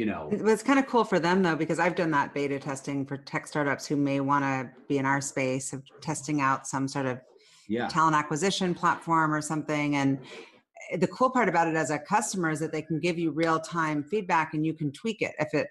[0.03, 3.05] you know, it's kind of cool for them though, because I've done that beta testing
[3.05, 6.89] for tech startups who may want to be in our space of testing out some
[6.89, 7.21] sort of
[7.69, 7.87] yeah.
[7.87, 9.95] talent acquisition platform or something.
[9.95, 10.19] And
[10.91, 13.31] eh, the cool part about it as a customer is that they can give you
[13.31, 15.67] real time feedback and you can tweak it if it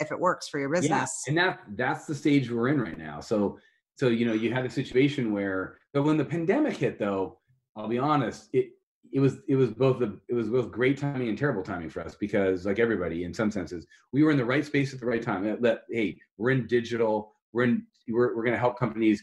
[0.00, 1.24] if it works for your business.
[1.26, 1.30] Yeah.
[1.30, 3.20] And that that's the stage we're in right now.
[3.20, 3.58] So
[3.96, 7.40] so you know you had a situation where but when the pandemic hit though,
[7.76, 8.70] I'll be honest, it
[9.12, 12.00] it was it was both the it was both great timing and terrible timing for
[12.00, 15.06] us because like everybody in some senses we were in the right space at the
[15.06, 18.78] right time that, that hey we're in digital we're in we're, we're going to help
[18.78, 19.22] companies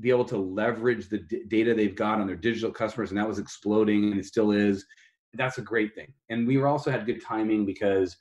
[0.00, 3.26] be able to leverage the d- data they've got on their digital customers, and that
[3.26, 4.84] was exploding, and it still is.
[5.34, 6.12] That's a great thing.
[6.28, 8.16] And we were also had good timing because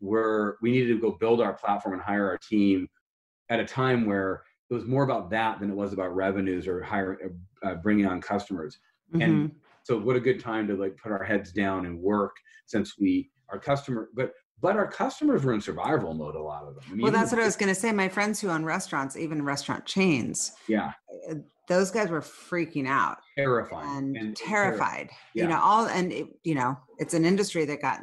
[0.00, 2.88] we're we needed to go build our platform and hire our team
[3.50, 6.82] at a time where it was more about that than it was about revenues or
[6.82, 8.78] hire uh, bringing on customers.
[9.12, 9.22] Mm-hmm.
[9.22, 9.52] And
[9.84, 13.30] so, what a good time to like put our heads down and work since we
[13.50, 16.84] our customer, but but our customers were in survival mode a lot of them.
[16.88, 17.92] I mean, well that's what i was going to say.
[17.92, 20.92] My friends who own restaurants even restaurant chains yeah.
[21.30, 21.34] uh,
[21.68, 23.96] those guys were freaking out terrifying.
[23.96, 25.44] and, and terrified yeah.
[25.44, 28.00] you know all and it, you know it's an industry that got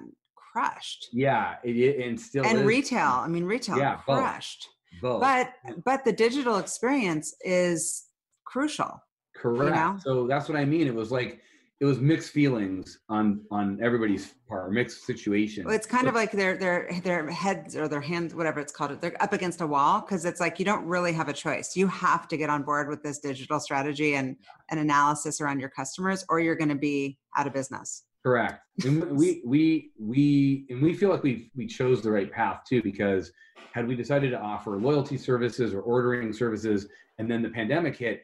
[0.53, 1.09] crushed.
[1.13, 2.65] Yeah it, and still and is.
[2.65, 4.67] retail i mean retail yeah, crushed.
[5.01, 5.21] Both.
[5.21, 5.51] but
[5.85, 8.05] but the digital experience is
[8.45, 9.03] crucial
[9.35, 9.75] correct.
[9.75, 9.97] you know?
[9.99, 10.87] so that's what i mean.
[10.87, 11.41] It was like
[11.79, 15.65] it was mixed feelings on on everybody's part, mixed situation.
[15.65, 18.71] Well, it's kind so, of like their their their heads or their hands, whatever it's
[18.71, 18.99] called.
[18.99, 21.75] They're up against a wall because it's like you don't really have a choice.
[21.75, 24.37] You have to get on board with this digital strategy and
[24.71, 28.03] an analysis around your customers, or you're going to be out of business.
[28.23, 28.59] Correct.
[28.83, 32.81] And we we we and we feel like we we chose the right path too
[32.81, 33.31] because
[33.71, 36.87] had we decided to offer loyalty services or ordering services
[37.19, 38.23] and then the pandemic hit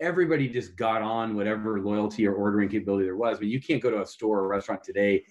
[0.00, 3.38] everybody just got on whatever loyalty or ordering capability there was.
[3.38, 5.24] But you can't go to a store or restaurant today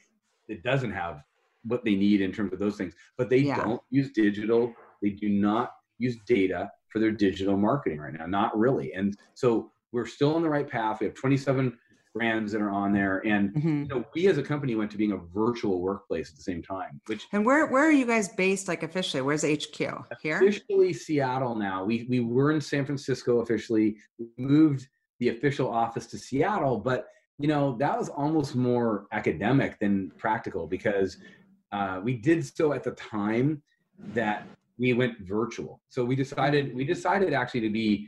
[0.49, 1.21] that doesn't have
[1.63, 2.93] what they need in terms of those things.
[3.17, 3.63] But they yeah.
[3.63, 4.73] don't use digital.
[5.01, 8.25] They do not use data for their digital marketing right now.
[8.25, 8.93] Not really.
[8.93, 10.99] And so we're still on the right path.
[10.99, 11.77] We have 27
[12.13, 13.25] brands that are on there.
[13.25, 13.81] And Mhm.
[13.83, 16.61] you know, we as a company went to being a virtual workplace at the same
[16.61, 18.67] time, which And where where are you guys based?
[18.67, 20.37] Like officially, where's HQ here?
[20.37, 21.83] officially Seattle now.
[21.83, 23.97] We we were in San Francisco officially.
[24.19, 24.87] We moved
[25.19, 27.07] the official office to Seattle, but
[27.39, 31.17] you know that was almost more academic than practical because
[31.71, 33.61] uh, we did so at the time
[34.13, 34.45] that
[34.77, 35.81] we went virtual.
[35.89, 38.07] So we decided we decided actually to be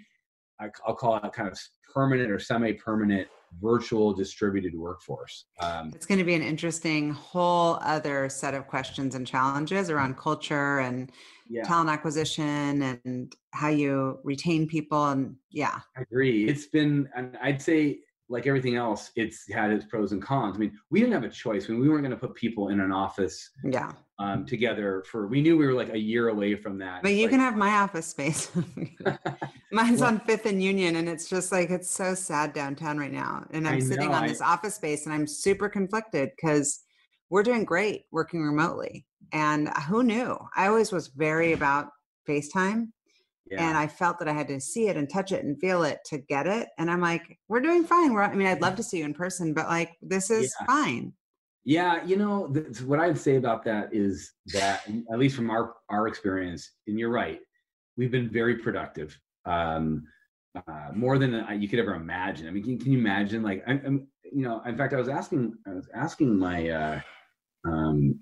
[0.59, 1.59] I'll call it kind of
[1.93, 3.27] permanent or semi-permanent
[3.61, 5.45] virtual distributed workforce.
[5.59, 10.17] Um, It's going to be an interesting whole other set of questions and challenges around
[10.17, 11.11] culture and
[11.49, 11.63] yeah.
[11.63, 15.79] talent acquisition and how you retain people and yeah.
[15.97, 16.47] I agree.
[16.47, 17.09] It's been,
[17.41, 20.55] I'd say, like everything else, it's had its pros and cons.
[20.55, 21.67] I mean, we didn't have a choice.
[21.69, 23.91] I mean, we weren't going to put people in an office Yeah.
[24.17, 25.27] um, together for.
[25.27, 27.03] We knew we were like a year away from that.
[27.03, 28.49] But It's you like- can have my office space.
[29.71, 33.11] Mine's Well- on Fifth and Union, and it's just like it's so sad downtown right
[33.11, 33.45] now.
[33.51, 36.79] And I'm sitting on I- this office space, and I'm super conflicted because
[37.29, 39.05] we're doing great working remotely.
[39.33, 40.37] And who knew?
[40.55, 41.89] I always was very about
[42.27, 42.87] FaceTime,
[43.49, 43.67] yeah.
[43.67, 45.99] and I felt that I had to see it and touch it and feel it
[46.05, 46.69] to get it.
[46.77, 48.13] And I'm like, we're doing fine.
[48.13, 50.65] We're, I mean, I'd love to see you in person, but like, this is Yeah.
[50.65, 51.13] fine.
[51.67, 55.73] Yeah, you know, th- what I'd say about that is that, at least from our
[55.89, 57.39] our experience, and you're right,
[57.97, 60.05] we've been very productive, um,
[60.67, 62.47] uh, more than I- you could ever imagine.
[62.47, 63.41] I mean, can, can you imagine?
[63.41, 67.01] Like, I'm, I'm, you know, in fact, I was asking, I was asking my uh,
[67.65, 68.19] um,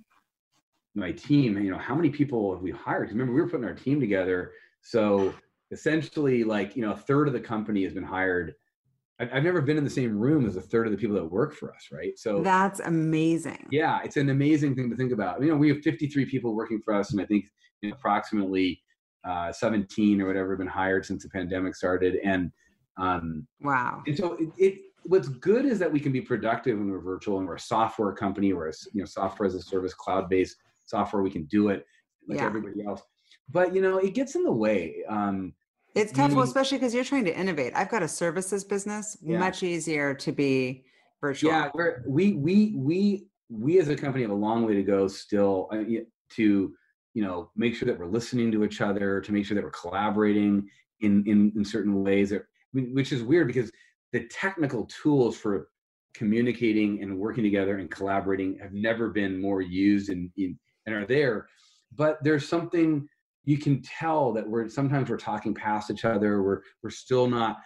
[0.96, 3.10] my team, you know, how many people have we hired?
[3.10, 4.52] remember, we were putting our team together,
[4.84, 5.34] so
[5.72, 8.54] essentially, like, you know, a third of the company has been hired.
[9.20, 11.54] I've, never been in the same room as a third of the people that work
[11.54, 12.18] for us, right?
[12.18, 13.68] So That's amazing.
[13.72, 15.42] yeah, it's an amazing thing to think about.
[15.42, 17.46] You know, we have 53 people working for us, and I think
[17.82, 18.82] you know, approximately
[19.24, 22.18] uh, 17 or whatever have been hired since the pandemic started.
[22.24, 22.52] And
[22.98, 24.04] um, Wow.
[24.06, 27.38] and so it, it what's good is that we can be productive when we're virtual
[27.40, 30.58] and we're a software company, we're a you know software as a service, cloud based
[30.84, 31.24] software.
[31.24, 31.86] We can do it
[32.28, 32.46] like Yeah.
[32.48, 33.02] everybody else.
[33.50, 35.04] But you know, it gets in the way.
[35.08, 35.54] Um,
[35.96, 37.74] It's tough, well, especially because you're trying to innovate.
[37.76, 39.40] I've got a services business, Yeah.
[39.40, 40.86] much easier to be
[41.22, 41.52] virtual.
[41.52, 45.08] Yeah, we're, we we we we as a company have a long way to go
[45.08, 45.84] still uh,
[46.32, 46.74] to
[47.14, 49.72] you know make sure that we're listening to each other, to make sure that we're
[49.72, 50.68] collaborating
[51.02, 52.30] in in, in certain ways.
[52.32, 53.72] That, which is weird because
[54.14, 55.70] the technical tools for
[56.16, 61.48] communicating and working together and collaborating have never been more used and and are there.
[61.96, 63.08] But there's something
[63.46, 66.42] you can tell that we're sometimes we're talking past each other.
[66.42, 67.58] We're we're still not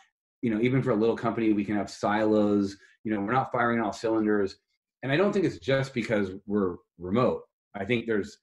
[0.42, 3.52] you know even for a little company we can have silos you know we're not
[3.52, 4.58] firing all cylinders.
[5.04, 7.44] And i don't think it's just because we're remote.
[7.76, 8.40] I think there's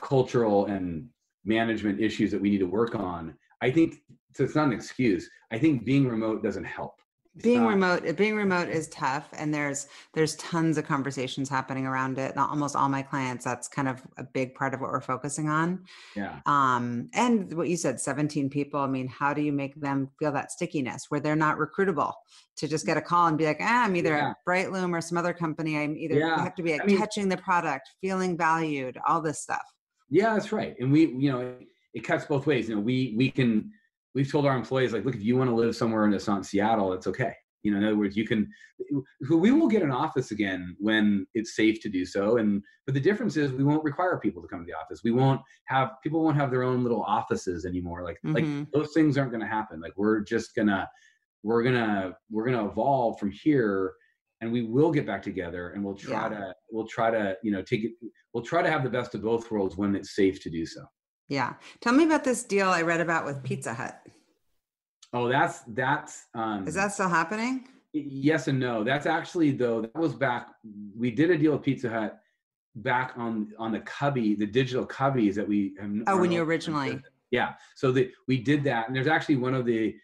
[0.00, 1.08] cultural and
[1.44, 3.34] management issues that we need to work on.
[3.60, 3.96] I think
[4.34, 5.28] so it's not an excuse.
[5.50, 7.00] I think being remote doesn't help
[7.42, 12.36] being remote being remote is tough and there's there's tons of conversations happening around it.
[12.36, 15.84] Almost all my clients that's kind of a big part of what we're focusing on.
[16.16, 16.40] Yeah.
[16.46, 20.32] Um and what you said 17 people i mean how do you make them feel
[20.32, 22.12] that stickiness where they're not recruitable
[22.56, 24.30] to just get a call and be like ah, i'm either Yeah.
[24.30, 25.78] at brightloom or some other company.
[25.78, 26.42] I'm either Yeah.
[26.42, 29.62] have to be like I mean- touching the product feeling valued all this stuff.
[30.10, 30.74] Yeah that's right.
[30.80, 32.68] And we you know it, it cuts both ways.
[32.68, 33.70] You know we we can
[34.18, 36.44] we've told our employees like look if you want to live somewhere in that's not
[36.44, 37.32] seattle it's okay.
[37.62, 38.48] You know in other words you can
[39.30, 43.00] we will get an office again when it's safe to do so and but the
[43.00, 45.02] difference is we won't require people to come to the office.
[45.04, 48.02] We won't have people won't have their own little offices anymore.
[48.02, 48.66] Like like Mhm.
[48.72, 49.80] those things aren't going to happen.
[49.80, 50.88] Like we're just gonna
[51.44, 53.92] we're gonna we're gonna evolve from here
[54.40, 56.36] and we will get back together and we'll try Yeah.
[56.38, 57.92] to we'll try to you know take it
[58.32, 60.82] we'll try to have the best of both worlds when it's safe to do so
[61.28, 61.54] yeah.
[61.80, 64.00] Tell me about this deal i read about with pizza hut.
[65.12, 67.68] Oh that's that's um is that still happening?
[67.92, 68.84] Yes and no.
[68.84, 70.48] That's actually though that was back
[70.96, 72.18] we did a deal with pizza hut
[72.76, 77.00] back on on the cubby the digital cubbies that we have oh when you originally
[77.30, 77.54] yeah.
[77.76, 79.94] So the, we did that and there's actually one of the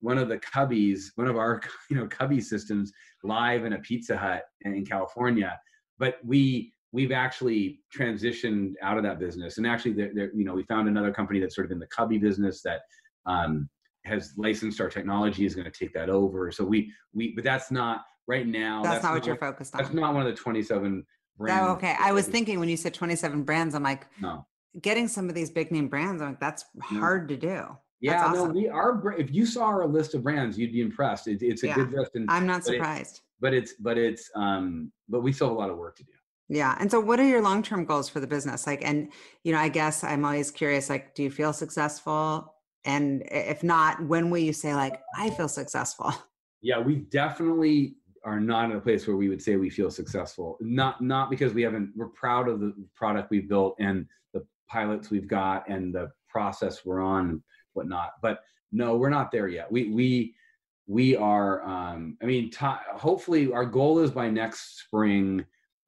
[0.00, 4.16] one of the cubbies one of our you know cubby systems live in a pizza
[4.16, 5.58] hut in california.
[5.98, 9.58] But we we've actually transitioned out of that business.
[9.58, 11.88] And actually there, there you know we found another company that's sort of in the
[11.88, 12.82] cubby business that
[13.26, 13.68] um,
[14.04, 16.52] has licensed our technology is going to take that over.
[16.52, 19.96] So we we but that's not right now that's, not what you're focused that's on.
[19.96, 21.04] not one of the 27
[21.36, 24.46] brands oh, okay i was thinking when you said 27 brands i'm like no.
[24.80, 27.00] getting some of these big name brands i'm like that's Yeah.
[27.00, 27.66] hard to do.
[28.00, 31.28] Yeah That's no we are if you saw our list of brands you'd be impressed.
[31.28, 31.74] It, it's a Yeah.
[31.74, 33.20] good list and i'm not but it- surprised.
[33.40, 36.12] but it's but it's um but we still have a lot of work to do
[36.48, 36.76] Yeah.
[36.78, 38.66] And so what are your long-term goals for the business?
[38.66, 39.10] Like, and,
[39.44, 42.54] you know, I guess I'm always curious, like, do you feel successful?
[42.84, 46.12] And if not, when will you say like, I feel successful?
[46.64, 50.56] yeah we definitely are not in a place where we would say we feel successful.
[50.60, 51.92] Not not because we haven't.
[51.94, 56.86] We're proud of the product we've built and the pilots we've got and the process
[56.86, 57.42] we're on and
[57.74, 58.12] whatnot.
[58.22, 58.40] But
[58.72, 59.70] no, we're not there yet.
[59.70, 60.34] We we
[60.86, 61.62] we are.
[61.66, 62.64] Um, I mean, t-
[62.96, 65.44] hopefully, our goal is by next spring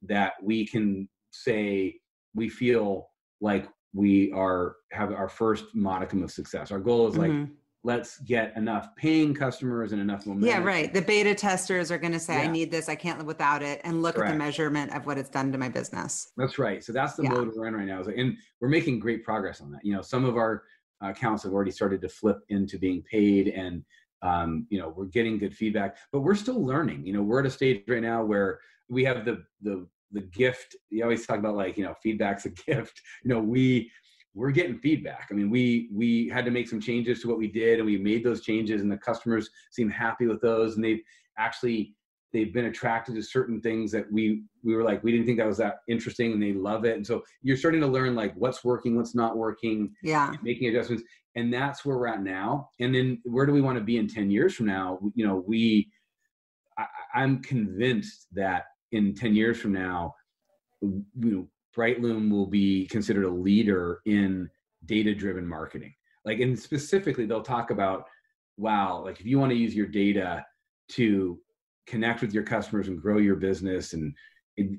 [0.07, 1.95] that we can say
[2.35, 3.09] we feel
[3.41, 6.71] like we are have our first modicum of success.
[6.71, 7.53] Our goal is like mm-hmm
[7.87, 10.49] let's get enough paying customers and enough momentum.
[10.49, 10.93] Yeah, right.
[10.93, 12.41] The beta testers are going to say, yeah.
[12.41, 14.31] I need this, I can't live without it, and look Correct.
[14.31, 16.31] at the measurement of what it's done to my business.
[16.35, 16.83] That's right.
[16.83, 17.29] So that's the yeah.
[17.29, 18.01] mode we're in right now.
[18.01, 19.85] And we're making great progress on that.
[19.85, 20.63] You know, some of our
[21.01, 23.83] accounts have already started to flip into being paid and
[24.23, 27.45] um, you know we're getting good feedback but we're still learning you know we're at
[27.45, 31.55] a stage right now where we have the the the gift you always talk about
[31.55, 33.91] like you know feedback's a gift you know we
[34.37, 35.29] we're getting feedback.
[35.31, 37.97] I mean, we we had to make some changes to what we did, and we
[37.97, 41.01] made those changes, and the customers seem happy with those, and they've
[41.39, 41.95] actually
[42.33, 45.47] they've been attracted to certain things that we we were like we didn't think that
[45.47, 46.95] was that interesting, and they love it.
[46.95, 51.03] And so you're starting to learn like what's working, what's not working, yeah, making adjustments,
[51.35, 52.69] and that's where we're at now.
[52.79, 54.99] And then where do we want to be in ten years from now?
[55.15, 55.89] You know, we
[56.77, 56.85] I,
[57.15, 60.15] I'm convinced that in ten years from now,
[60.81, 64.49] you know Brightloom will be considered a leader in
[64.85, 65.93] data driven marketing.
[66.25, 68.05] Like, and specifically, they'll talk about,
[68.57, 70.43] wow, like if you want to use your data
[70.89, 71.39] to
[71.85, 74.13] connect with your customers and grow your business, and
[74.57, 74.69] it,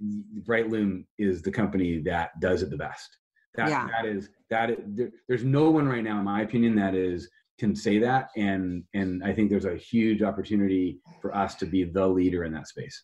[0.44, 3.16] Brightloom is the company that does it the best.
[3.54, 3.86] That, yeah.
[3.96, 7.30] that is, that is, there, there's no one right now, in my opinion, that is,
[7.58, 8.30] can say that.
[8.36, 12.52] And, and I think there's a huge opportunity for us to be the leader in
[12.52, 13.02] that space.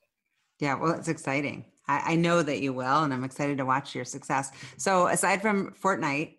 [0.61, 1.65] Yeah, well, it's exciting.
[1.89, 4.53] I, I, know that you will, and I'm excited to watch your success.
[4.79, 6.37] So, aside from Fortnite,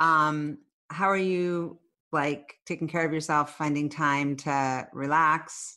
[0.00, 0.58] um,
[0.90, 1.78] how are you
[2.12, 5.74] like taking care of yourself, finding time to relax?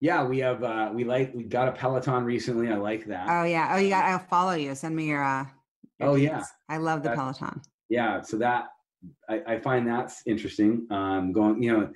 [0.00, 2.68] Yeah, we have uh we like we got a Peloton recently.
[2.68, 3.26] I like that.
[3.28, 3.70] Oh yeah.
[3.72, 4.04] Oh, you got.
[4.04, 4.74] I'll follow you.
[4.74, 5.24] Send me your.
[5.24, 5.46] uh
[5.98, 6.44] your Oh yeah.
[6.68, 7.62] I love the Peloton.
[7.88, 8.20] Yeah.
[8.20, 8.66] So that
[9.28, 10.86] I, I find that's interesting.
[10.90, 11.90] Um, going, you know,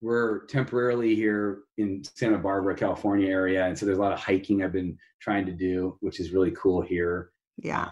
[0.00, 4.62] we're temporarily here in Santa Barbara, California area, and so there's a lot of hiking
[4.62, 7.32] I've been trying to do, which is really cool here.
[7.58, 7.90] Yeah.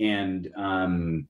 [0.00, 1.28] And um,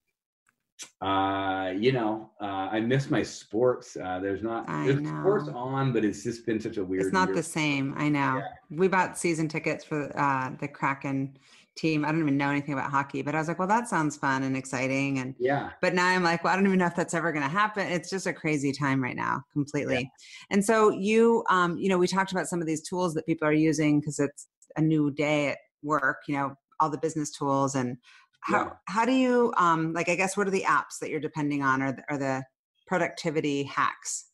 [1.02, 3.96] uh, you know, uh, I miss my sports.
[3.96, 5.20] Uh, there's not I there's know.
[5.20, 7.04] sports on, but it's just been such a weird.
[7.04, 7.36] It's not year.
[7.36, 7.94] the same.
[7.96, 8.38] I know.
[8.38, 8.48] Yeah.
[8.70, 11.36] We bought season tickets for uh, the Kraken
[11.78, 12.04] team.
[12.04, 14.42] I don't even know anything about hockey, but I was like, well, that sounds fun
[14.42, 15.18] and exciting.
[15.18, 17.44] And yeah, but now I'm like, well, I don't even know if that's ever going
[17.44, 17.86] to happen.
[17.86, 20.00] It's just a crazy time right now, completely.
[20.00, 20.08] Yeah.
[20.50, 23.46] And so you, um, you know, we talked about some of these tools that people
[23.46, 26.18] are using because it's a new day at work.
[26.26, 27.96] You know, all the business tools and
[28.40, 28.70] how yeah.
[28.86, 30.08] how do you um like?
[30.08, 32.44] I guess what are the apps that you're depending on, or the, or the
[32.86, 34.26] productivity hacks?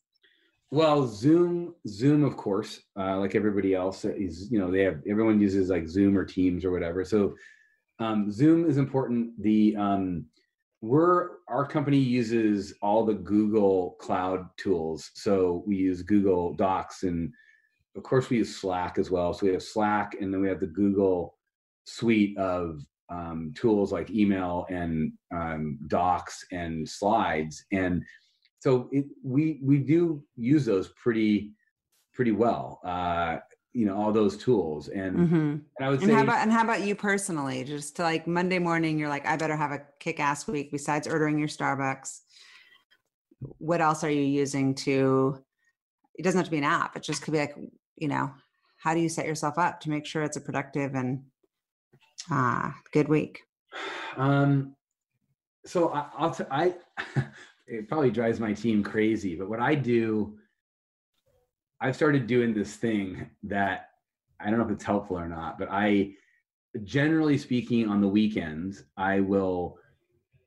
[0.75, 4.99] Well, Zoom, Zoom, of course, uh, like everybody else, uh, is you know they have
[5.09, 7.05] everyone uses like Zoom or Teams or whatever.
[7.05, 7.33] So
[7.99, 9.41] um, Zoom is important.
[9.41, 10.25] The um,
[10.81, 15.11] we're our company uses all the Google Cloud tools.
[15.13, 17.31] So we use Google Docs and
[17.95, 19.33] of course we use Slack as well.
[19.33, 21.37] So we have Slack and then we have the Google
[21.85, 28.03] suite of um, tools like email and um, docs and slides and
[28.65, 31.51] so it, we we do use those pretty
[32.15, 32.79] pretty well.
[32.83, 33.37] Uh,
[33.73, 35.35] you know all those tools and, mm-hmm.
[35.35, 38.25] and i would and say how about and how about you personally just to like
[38.25, 42.21] monday morning you're like i better have a kick-ass week besides ordering your starbucks
[43.57, 45.37] what else are you using to
[46.17, 47.57] it doesn't have to be an app it just could be like
[47.97, 48.31] you know
[48.77, 51.21] how do you set yourself up to make sure it's a productive and
[52.31, 53.41] uh good week
[54.15, 54.73] um
[55.65, 56.73] so I, i'll t- i
[57.67, 59.35] it probably drives my team crazy.
[59.35, 60.37] But what I do,
[61.81, 63.89] I've started doing this thing that
[64.39, 66.13] I don't know if it's helpful or not, but I
[66.83, 69.77] generally speaking on the weekends, I will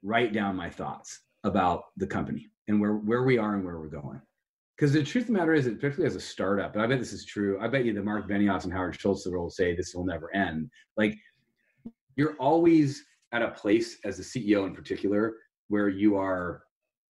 [0.02, 3.88] write down my thoughts about the company and where, where we are and where we're
[3.88, 4.20] going.
[4.76, 7.12] Because the truth of the matter is, particularly as a startup, and I bet this
[7.12, 10.04] is true, I bet you the Marc Benioff and Howard Schultz will say this will
[10.04, 10.70] never end.
[10.96, 11.16] Like
[12.14, 15.34] you're always at a place as a CEO in particular
[15.68, 16.62] where you are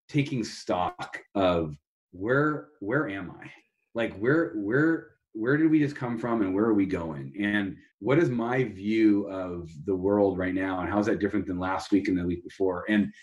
[0.09, 1.77] taking stock of
[2.11, 3.49] where where am I?
[3.93, 7.33] Like where where where did we just come from and where are we going?
[7.39, 11.59] And what is my view of the world right now and how's that different than
[11.59, 12.85] last week and the week before?
[12.89, 13.13] And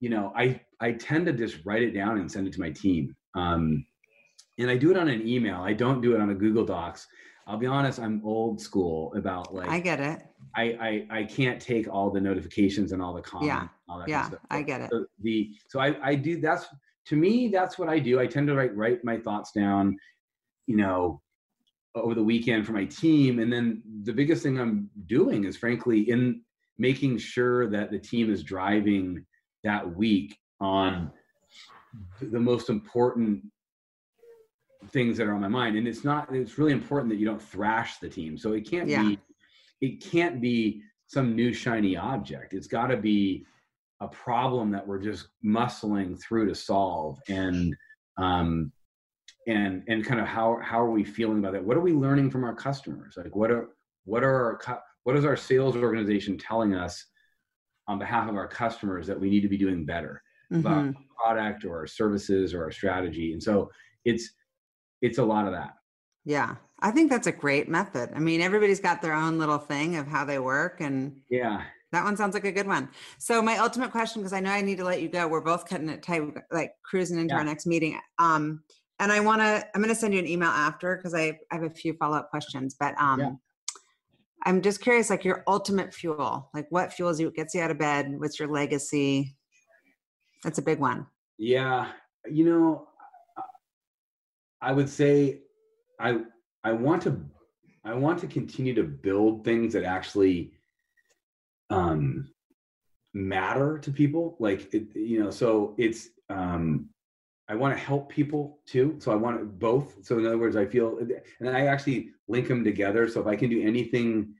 [0.00, 2.70] you know, I I tend to just write it down and send it to my
[2.70, 3.14] team.
[3.34, 3.84] Um,
[4.58, 5.60] and I do it on an email.
[5.60, 7.06] I don't do it on a Google Docs.
[7.46, 10.22] I'll be honest, I'm old school about like I get it.
[10.54, 13.48] I, I I can't take all the notifications and all the comments.
[13.48, 13.68] Yeah,
[14.06, 14.90] yeah, I get it.
[14.90, 16.66] So the so I I do that's
[17.06, 18.20] to me that's what I do.
[18.20, 19.96] I tend to write write my thoughts down.
[20.66, 21.20] You know,
[21.94, 23.38] over the weekend for my team.
[23.38, 26.42] And then the biggest thing I'm doing is frankly in
[26.78, 29.24] making sure that the team is driving
[29.64, 31.10] that week on
[32.20, 33.42] the most important
[34.90, 35.76] things that are on my mind.
[35.76, 38.38] And it's not, it's really important that you don't thrash the team.
[38.38, 39.02] So it can't yeah.
[39.02, 39.18] be,
[39.80, 42.54] it can't be some new shiny object.
[42.54, 43.44] It's got to be
[44.00, 47.18] a problem that we're just muscling through to solve.
[47.28, 47.76] And,
[48.16, 48.72] um,
[49.46, 51.64] and and kind of how how are we feeling about that?
[51.64, 53.14] What are we learning from our customers?
[53.16, 53.70] Like what are
[54.04, 57.04] what are our what is our sales organization telling us
[57.88, 60.22] on behalf of our customers that we need to be doing better
[60.52, 60.60] mm-hmm.
[60.60, 63.32] about product or our services or our strategy?
[63.32, 63.70] And so
[64.04, 64.30] it's
[65.02, 65.74] it's a lot of that.
[66.24, 66.56] Yeah.
[66.82, 68.10] I think that's a great method.
[68.14, 71.62] I mean everybody's got their own little thing of how they work and yeah
[71.92, 72.88] that one sounds like a good one.
[73.18, 75.68] So my ultimate question, because I know I need to let you go, we're both
[75.68, 77.38] cutting it tight, like cruising into yeah.
[77.38, 77.98] our next meeting.
[78.18, 78.62] Um,
[79.00, 81.54] and I want to, I'm going to send you an email after because I, I
[81.54, 83.30] have a few follow up questions, but um, yeah.
[84.44, 87.78] I'm just curious, like your ultimate fuel, like what fuels you, gets you out of
[87.78, 88.14] bed?
[88.18, 89.36] What's your legacy?
[90.44, 91.06] That's a big one.
[91.38, 91.92] Yeah.
[92.30, 92.88] You know,
[94.62, 95.40] I would say
[95.98, 96.20] I,
[96.62, 97.20] I want to,
[97.84, 100.52] I want to continue to build things that actually,
[101.70, 102.28] um,
[103.14, 104.36] matter to people.
[104.38, 106.90] Like, it, you know, so it's, um,
[107.48, 108.96] I want to help people too.
[108.98, 110.04] So I want both.
[110.04, 110.98] So in other words, I feel,
[111.40, 113.08] and I actually link them together.
[113.08, 114.34] So if I can do anything,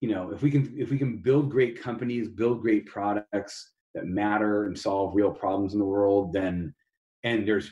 [0.00, 4.06] you know, if we can, if we can build great companies, build great products that
[4.06, 6.74] matter and solve real problems in the world, then,
[7.22, 7.70] and there's,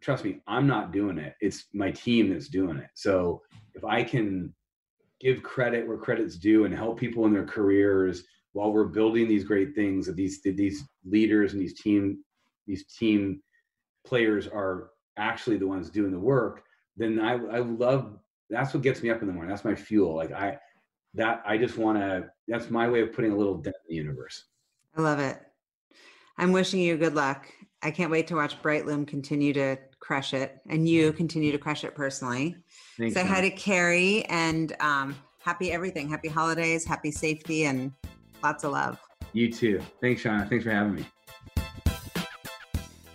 [0.00, 1.34] trust me, I'm not doing it.
[1.40, 2.90] It's my team that's doing it.
[2.94, 3.42] So
[3.74, 4.54] if I can
[5.20, 9.44] give credit where credit's due and help people in their careers while we're building these
[9.44, 12.18] great things that these these leaders and these team
[12.66, 13.40] these team
[14.04, 16.62] players are actually the ones doing the work,
[16.96, 18.18] then I, I love
[18.48, 19.50] that's what gets me up in the morning.
[19.50, 20.16] That's my fuel.
[20.16, 20.58] Like I
[21.14, 23.96] that I just want to that's my way of putting a little dent in the
[23.96, 24.44] universe.
[24.96, 25.40] I love it.
[26.38, 27.46] I'm wishing you good luck.
[27.82, 29.78] I can't wait to watch Brightloom continue to
[30.10, 32.56] crush it and you continue to crush it personally.
[32.98, 33.32] Thanks, Say man.
[33.32, 36.08] hi to Carrie and um, happy everything.
[36.08, 37.92] Happy holidays, happy safety, and
[38.42, 39.00] lots of love.
[39.34, 39.80] You too.
[40.00, 40.48] Thanks, Shauna.
[40.48, 41.06] Thanks for having me.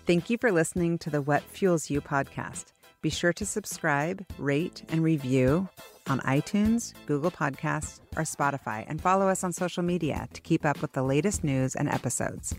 [0.07, 2.67] Thank you for listening to the What Fuels You podcast.
[3.01, 5.67] Be sure to subscribe, rate, and review
[6.07, 10.81] on iTunes, Google Podcasts, or Spotify, and follow us on social media to keep up
[10.81, 12.55] with the latest news and episodes.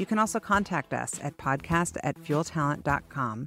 [0.00, 3.46] You can also contact us at podcast at fueltalent.com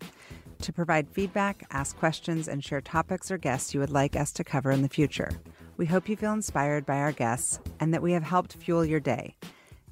[0.62, 4.44] to provide feedback, ask questions, and share topics or guests you would like us to
[4.44, 5.32] cover in the future.
[5.78, 9.00] We hope you feel inspired by our guests and that we have helped fuel your
[9.00, 9.36] day.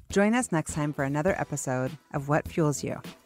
[0.08, 2.90] Join us next time for another episode of What Fuels You.
[2.90, 3.21] You.